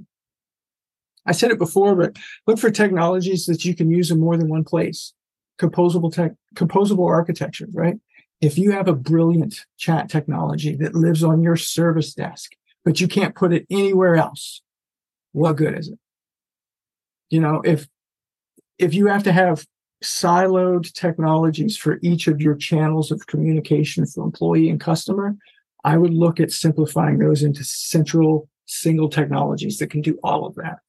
[1.25, 4.49] I said it before, but look for technologies that you can use in more than
[4.49, 5.13] one place.
[5.59, 7.97] Composable tech, composable architecture, right?
[8.41, 12.53] If you have a brilliant chat technology that lives on your service desk,
[12.85, 14.61] but you can't put it anywhere else,
[15.33, 15.99] what good is it?
[17.29, 17.87] You know, if
[18.77, 19.65] if you have to have
[20.03, 25.35] siloed technologies for each of your channels of communication for employee and customer,
[25.83, 30.55] I would look at simplifying those into central single technologies that can do all of
[30.55, 30.79] that.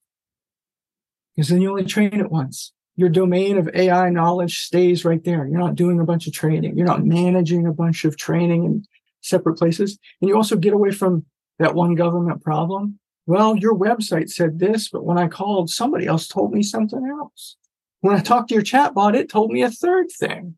[1.34, 2.72] Because then you only train it once.
[2.96, 5.46] Your domain of AI knowledge stays right there.
[5.46, 6.76] You're not doing a bunch of training.
[6.76, 8.84] You're not managing a bunch of training in
[9.22, 9.98] separate places.
[10.20, 11.24] And you also get away from
[11.58, 12.98] that one government problem
[13.30, 17.56] well, your website said this, but when I called, somebody else told me something else.
[18.00, 20.56] When I talked to your chatbot, it told me a third thing.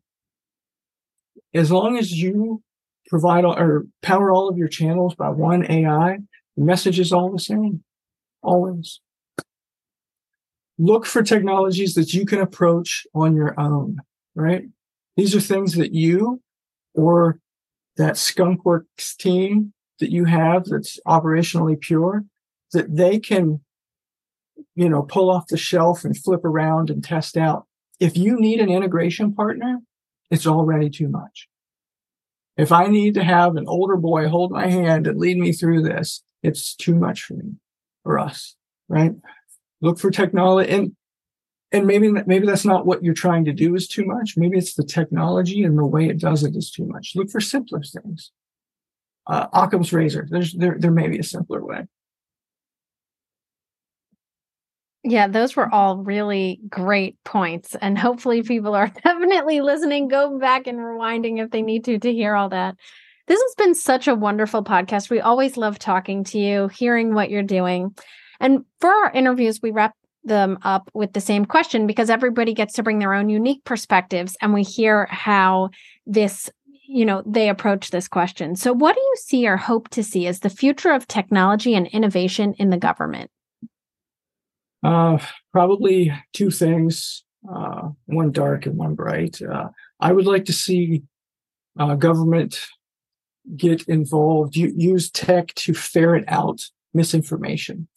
[1.53, 2.63] As long as you
[3.07, 6.19] provide all, or power all of your channels by one AI,
[6.55, 7.83] the message is all the same,
[8.41, 9.01] always.
[10.79, 13.99] Look for technologies that you can approach on your own,
[14.35, 14.63] right?
[15.15, 16.41] These are things that you
[16.93, 17.39] or
[17.97, 22.25] that skunkworks team that you have that's operationally pure
[22.71, 23.61] that they can,
[24.75, 27.67] you know, pull off the shelf and flip around and test out.
[27.99, 29.79] If you need an integration partner,
[30.31, 31.47] it's already too much.
[32.57, 35.83] If I need to have an older boy hold my hand and lead me through
[35.83, 37.53] this, it's too much for me
[38.05, 38.55] or us,
[38.87, 39.13] right?
[39.81, 40.95] Look for technology and
[41.71, 44.35] and maybe maybe that's not what you're trying to do is too much.
[44.37, 47.13] Maybe it's the technology and the way it does it is too much.
[47.15, 48.31] Look for simpler things.
[49.25, 50.27] Uh, Occam's razor.
[50.29, 51.85] There's there there may be a simpler way.
[55.03, 57.75] Yeah, those were all really great points.
[57.75, 62.13] And hopefully, people are definitely listening, go back and rewinding if they need to to
[62.13, 62.75] hear all that.
[63.27, 65.09] This has been such a wonderful podcast.
[65.09, 67.95] We always love talking to you, hearing what you're doing.
[68.39, 69.93] And for our interviews, we wrap
[70.23, 74.37] them up with the same question because everybody gets to bring their own unique perspectives
[74.41, 75.69] and we hear how
[76.05, 76.49] this
[76.87, 80.27] you know they approach this question so what do you see or hope to see
[80.27, 83.29] as the future of technology and innovation in the government
[84.83, 85.17] uh,
[85.51, 89.41] probably two things, uh, one dark and one bright.
[89.41, 89.69] Uh,
[89.99, 91.03] I would like to see
[91.79, 92.59] uh, government
[93.55, 96.61] get involved, use tech to ferret out
[96.93, 97.87] misinformation.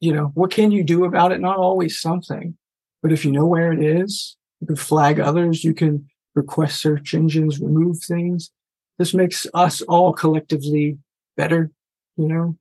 [0.00, 1.40] You know, what can you do about it?
[1.40, 2.56] Not always something,
[3.02, 7.14] but if you know where it is, you can flag others, you can request search
[7.14, 8.50] engines, remove things.
[8.98, 10.98] This makes us all collectively
[11.36, 11.70] better,
[12.16, 12.56] you know.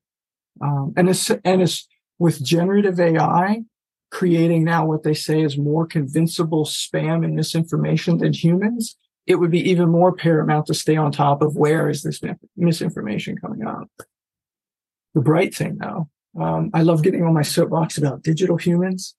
[0.59, 1.87] Um, and it's and it's
[2.19, 3.63] with generative AI
[4.09, 8.95] creating now what they say is more convincible spam and misinformation than humans,
[9.25, 12.21] it would be even more paramount to stay on top of where is this
[12.55, 13.89] misinformation coming out.
[15.13, 16.09] The bright thing though,
[16.39, 19.15] um, I love getting on my soapbox about digital humans.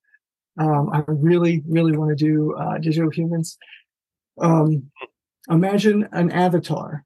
[0.58, 3.58] Um, I really, really want to do uh, digital humans.
[4.40, 4.90] Um,
[5.50, 7.04] imagine an avatar.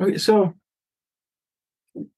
[0.00, 0.54] Okay, so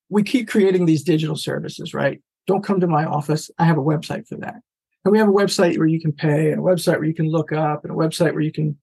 [0.09, 2.21] we keep creating these digital services, right?
[2.47, 3.51] Don't come to my office.
[3.59, 4.57] I have a website for that.
[5.05, 7.29] And we have a website where you can pay and a website where you can
[7.29, 8.77] look up and a website where you can,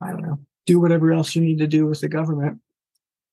[0.00, 2.60] I don't know, do whatever else you need to do with the government.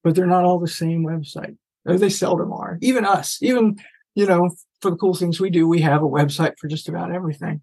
[0.03, 1.57] But they're not all the same website.
[1.85, 2.77] They seldom are.
[2.81, 3.77] Even us, even
[4.15, 4.51] you know,
[4.81, 7.61] for the cool things we do, we have a website for just about everything.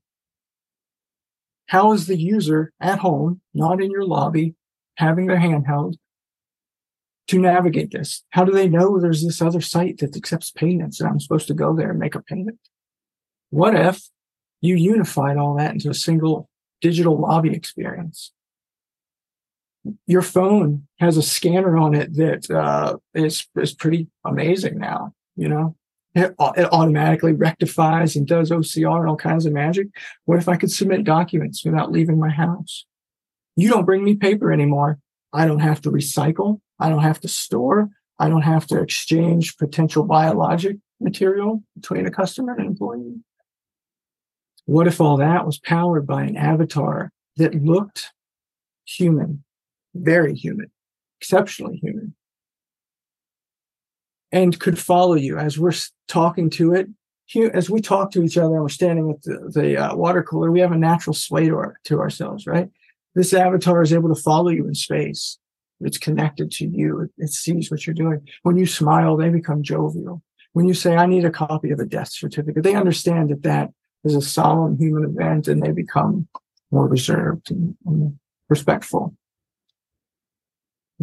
[1.67, 4.55] How is the user at home, not in your lobby,
[4.97, 5.95] having their handheld
[7.31, 8.25] to navigate this?
[8.31, 11.55] How do they know there's this other site that accepts payments and I'm supposed to
[11.55, 12.59] go there and make a payment?
[13.51, 14.09] What if
[14.61, 16.49] you unified all that into a single
[16.81, 18.33] digital lobby experience?
[20.07, 25.15] Your phone has a scanner on it that uh, is is pretty amazing now.
[25.37, 25.77] You know,
[26.15, 29.87] it, it automatically rectifies and does OCR and all kinds of magic.
[30.25, 32.85] What if I could submit documents without leaving my house?
[33.57, 34.99] You don't bring me paper anymore.
[35.33, 36.61] I don't have to recycle.
[36.79, 37.91] I don't have to store.
[38.19, 43.21] I don't have to exchange potential biologic material between a customer and employee.
[44.67, 48.13] What if all that was powered by an avatar that looked
[48.85, 49.43] human,
[49.95, 50.71] very human,
[51.21, 52.15] exceptionally human,
[54.33, 55.73] and could follow you as we're
[56.07, 56.89] talking to it?
[57.55, 60.51] As we talk to each other and we're standing at the, the uh, water cooler,
[60.51, 62.69] we have a natural sway to, our, to ourselves, right?
[63.15, 65.39] This avatar is able to follow you in space.
[65.81, 67.01] It's connected to you.
[67.01, 68.27] It, it sees what you're doing.
[68.43, 70.23] When you smile, they become jovial.
[70.53, 73.71] When you say, I need a copy of a death certificate, they understand that that
[74.05, 76.29] is a solemn human event and they become
[76.71, 79.15] more reserved and, and respectful.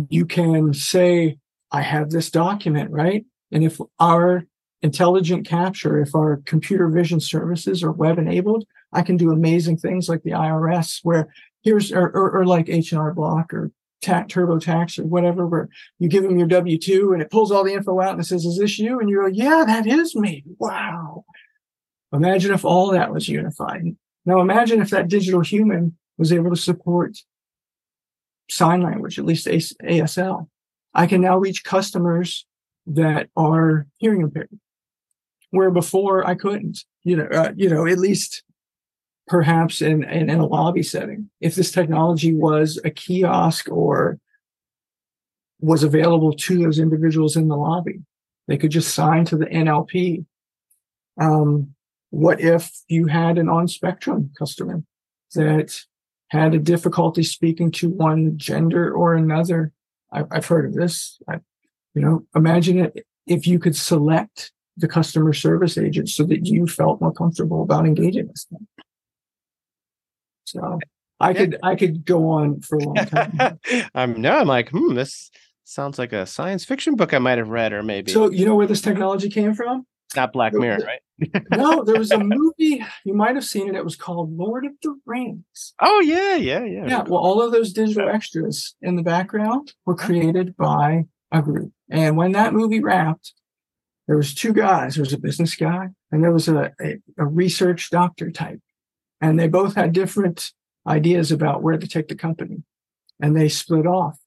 [0.09, 1.37] You can say,
[1.71, 3.25] I have this document, right?
[3.51, 4.45] And if our
[4.81, 10.07] intelligent capture, if our computer vision services are web enabled, I can do amazing things
[10.07, 11.33] like the IRS, where
[11.63, 16.23] here's or, or, or like H&R Block or TAC TurboTax or whatever, where you give
[16.23, 18.57] them your W two and it pulls all the info out and it says, "Is
[18.57, 21.25] this you?" And you go, "Yeah, that is me." Wow.
[22.13, 23.95] Imagine if all that was unified.
[24.25, 27.17] Now imagine if that digital human was able to support
[28.49, 30.47] sign language, at least ASL.
[30.93, 32.45] I can now reach customers
[32.85, 34.49] that are hearing impaired,
[35.51, 36.79] where before I couldn't.
[37.03, 38.43] You know, uh, you know, at least
[39.27, 41.29] perhaps in, in, in a lobby setting.
[41.41, 44.19] If this technology was a kiosk or
[45.59, 47.99] was available to those individuals in the lobby,
[48.47, 50.25] they could just sign to the NLP.
[51.19, 51.75] Um,
[52.09, 54.83] what if you had an on spectrum customer
[55.35, 55.77] that
[56.29, 59.73] had a difficulty speaking to one gender or another?
[60.11, 61.19] I, have heard of this.
[61.27, 61.39] I,
[61.93, 66.67] you know, imagine it if you could select the customer service agent so that you
[66.67, 68.67] felt more comfortable about engaging with them.
[70.47, 70.79] So
[71.19, 73.59] I could I could go on for a long time.
[73.95, 75.29] I'm now I'm like, hmm, this
[75.63, 78.11] sounds like a science fiction book I might have read, or maybe.
[78.11, 79.85] So you know where this technology came from?
[80.07, 81.43] It's not Black Mirror, right?
[81.51, 83.75] no, there was a movie you might have seen it.
[83.75, 85.73] It was called Lord of the Rings.
[85.81, 86.87] Oh yeah, yeah, yeah.
[86.87, 87.01] Yeah.
[87.01, 92.15] Well, all of those digital extras in the background were created by a group, and
[92.15, 93.33] when that movie wrapped,
[94.07, 94.95] there was two guys.
[94.95, 98.61] There was a business guy, and there was a, a, a research doctor type
[99.21, 100.51] and they both had different
[100.87, 102.63] ideas about where to take the company
[103.19, 104.19] and they split off.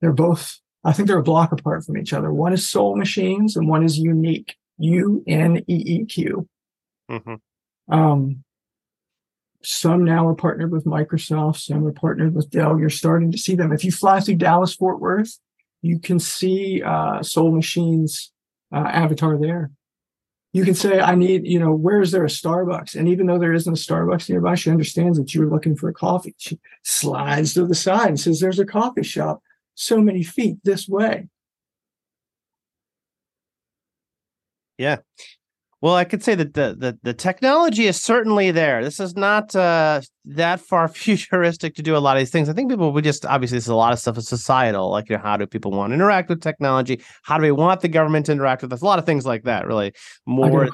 [0.00, 2.32] They're both, I think they're a block apart from each other.
[2.32, 6.48] One is Soul Machines and one is UneeQ, U N E E Q.
[7.10, 7.94] Mm-hmm.
[7.94, 8.44] Um,
[9.62, 12.78] some now are partnered with Microsoft, some are partnered with Dell.
[12.78, 13.72] You're starting to see them.
[13.72, 15.38] If you fly through Dallas Fort Worth,
[15.80, 18.30] you can see uh, Soul Machines
[18.72, 19.70] uh, avatar there
[20.54, 22.94] you can say, I need, you know, where is there a Starbucks?
[22.94, 25.88] And even though there isn't a Starbucks nearby, she understands that you were looking for
[25.88, 26.36] a coffee.
[26.38, 29.42] She slides to the side and says, There's a coffee shop
[29.74, 31.26] so many feet this way.
[34.78, 34.98] Yeah.
[35.84, 38.82] Well, I could say that the, the the technology is certainly there.
[38.82, 42.48] This is not uh, that far futuristic to do a lot of these things.
[42.48, 45.16] I think people would just obviously there's a lot of stuff is societal, like you
[45.18, 47.02] know, how do people want to interact with technology?
[47.24, 48.80] How do we want the government to interact with us?
[48.80, 49.92] A lot of things like that, really.
[50.24, 50.70] More.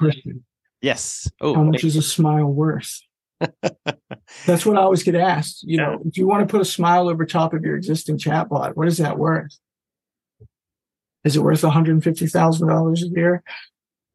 [0.81, 1.29] Yes.
[1.41, 3.01] Oh, how much is a smile worth?
[4.45, 5.63] That's what I always get asked.
[5.63, 8.77] You know, if you want to put a smile over top of your existing chatbot,
[8.77, 9.59] what is that worth?
[11.25, 13.43] Is it worth one hundred fifty thousand dollars a year?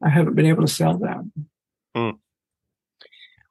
[0.02, 1.24] I haven't been able to sell that.
[1.96, 2.18] Mm.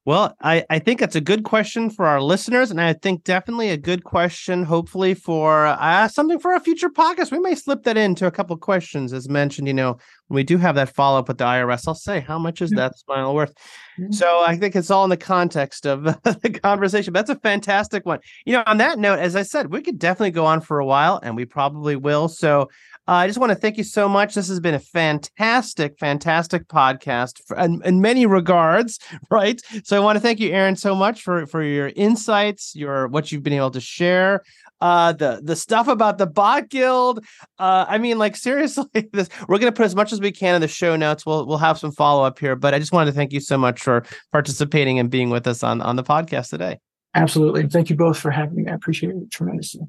[0.06, 3.72] Well, I, I think that's a good question for our listeners, and I think definitely
[3.72, 7.32] a good question, hopefully for uh, something for a future podcast.
[7.32, 9.68] We may slip that into a couple questions, as mentioned.
[9.68, 12.38] You know, when we do have that follow up with the IRS, I'll say how
[12.38, 12.82] much is yeah.
[12.82, 13.56] that smile worth.
[13.98, 14.10] Yeah.
[14.12, 17.12] So I think it's all in the context of the conversation.
[17.12, 18.20] That's a fantastic one.
[18.46, 20.86] You know, on that note, as I said, we could definitely go on for a
[20.86, 22.28] while, and we probably will.
[22.28, 22.70] So
[23.08, 24.34] uh, I just want to thank you so much.
[24.34, 29.00] This has been a fantastic, fantastic podcast for, in, in, many regards,
[29.30, 29.62] right?
[29.84, 33.32] So I want to thank you, Aaron, so much for for your insights, your what
[33.32, 34.42] you've been able to share.
[34.82, 37.24] uh, the the stuff about the bot guild.
[37.60, 40.62] Uh, I mean, like seriously, this we're gonna put as much as we can in
[40.62, 41.26] the show notes.
[41.26, 43.58] We'll we'll have some follow up here, but I just wanted to thank you so
[43.58, 46.80] much for participating and being with us on on the podcast today.
[47.14, 48.70] Absolutely, thank you both for having me.
[48.70, 49.88] I appreciate it tremendously.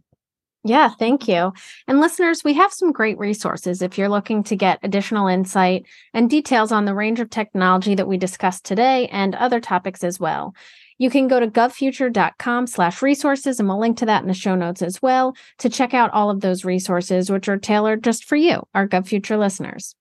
[0.66, 1.52] Yeah, thank you.
[1.86, 6.28] And listeners, we have some great resources if you're looking to get additional insight and
[6.28, 10.56] details on the range of technology that we discussed today and other topics as well.
[10.98, 14.56] You can go to govfuture.com slash resources, and we'll link to that in the show
[14.56, 18.34] notes as well to check out all of those resources, which are tailored just for
[18.34, 19.94] you, our GovFuture listeners.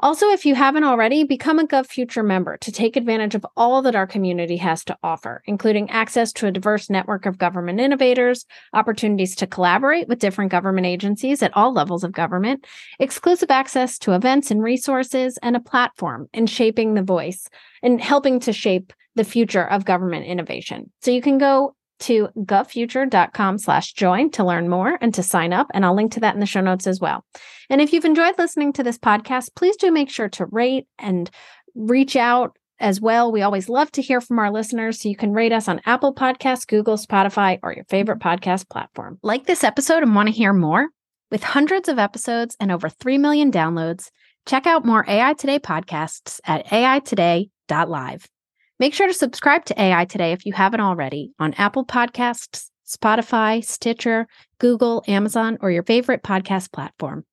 [0.00, 3.96] Also, if you haven't already, become a GovFuture member to take advantage of all that
[3.96, 9.34] our community has to offer, including access to a diverse network of government innovators, opportunities
[9.34, 12.64] to collaborate with different government agencies at all levels of government,
[13.00, 17.48] exclusive access to events and resources, and a platform in shaping the voice
[17.82, 20.92] and helping to shape the future of government innovation.
[21.02, 25.68] So you can go to govfuture.com slash join to learn more and to sign up.
[25.74, 27.24] And I'll link to that in the show notes as well.
[27.70, 31.30] And if you've enjoyed listening to this podcast, please do make sure to rate and
[31.74, 33.32] reach out as well.
[33.32, 35.00] We always love to hear from our listeners.
[35.00, 39.18] So you can rate us on Apple Podcasts, Google, Spotify, or your favorite podcast platform.
[39.22, 40.88] Like this episode and want to hear more?
[41.30, 44.10] With hundreds of episodes and over 3 million downloads,
[44.46, 48.28] check out more AI Today podcasts at aitoday.live.
[48.80, 53.64] Make sure to subscribe to AI Today if you haven't already on Apple Podcasts, Spotify,
[53.64, 54.28] Stitcher,
[54.60, 57.24] Google, Amazon, or your favorite podcast platform.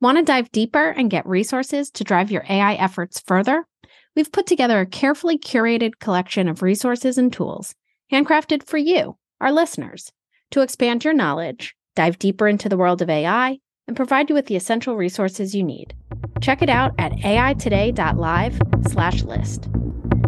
[0.00, 3.66] Want to dive deeper and get resources to drive your AI efforts further?
[4.16, 7.74] We've put together a carefully curated collection of resources and tools,
[8.10, 10.10] handcrafted for you, our listeners,
[10.52, 14.46] to expand your knowledge, dive deeper into the world of AI, and provide you with
[14.46, 15.92] the essential resources you need.
[16.40, 19.68] Check it out at aitoday.live/list.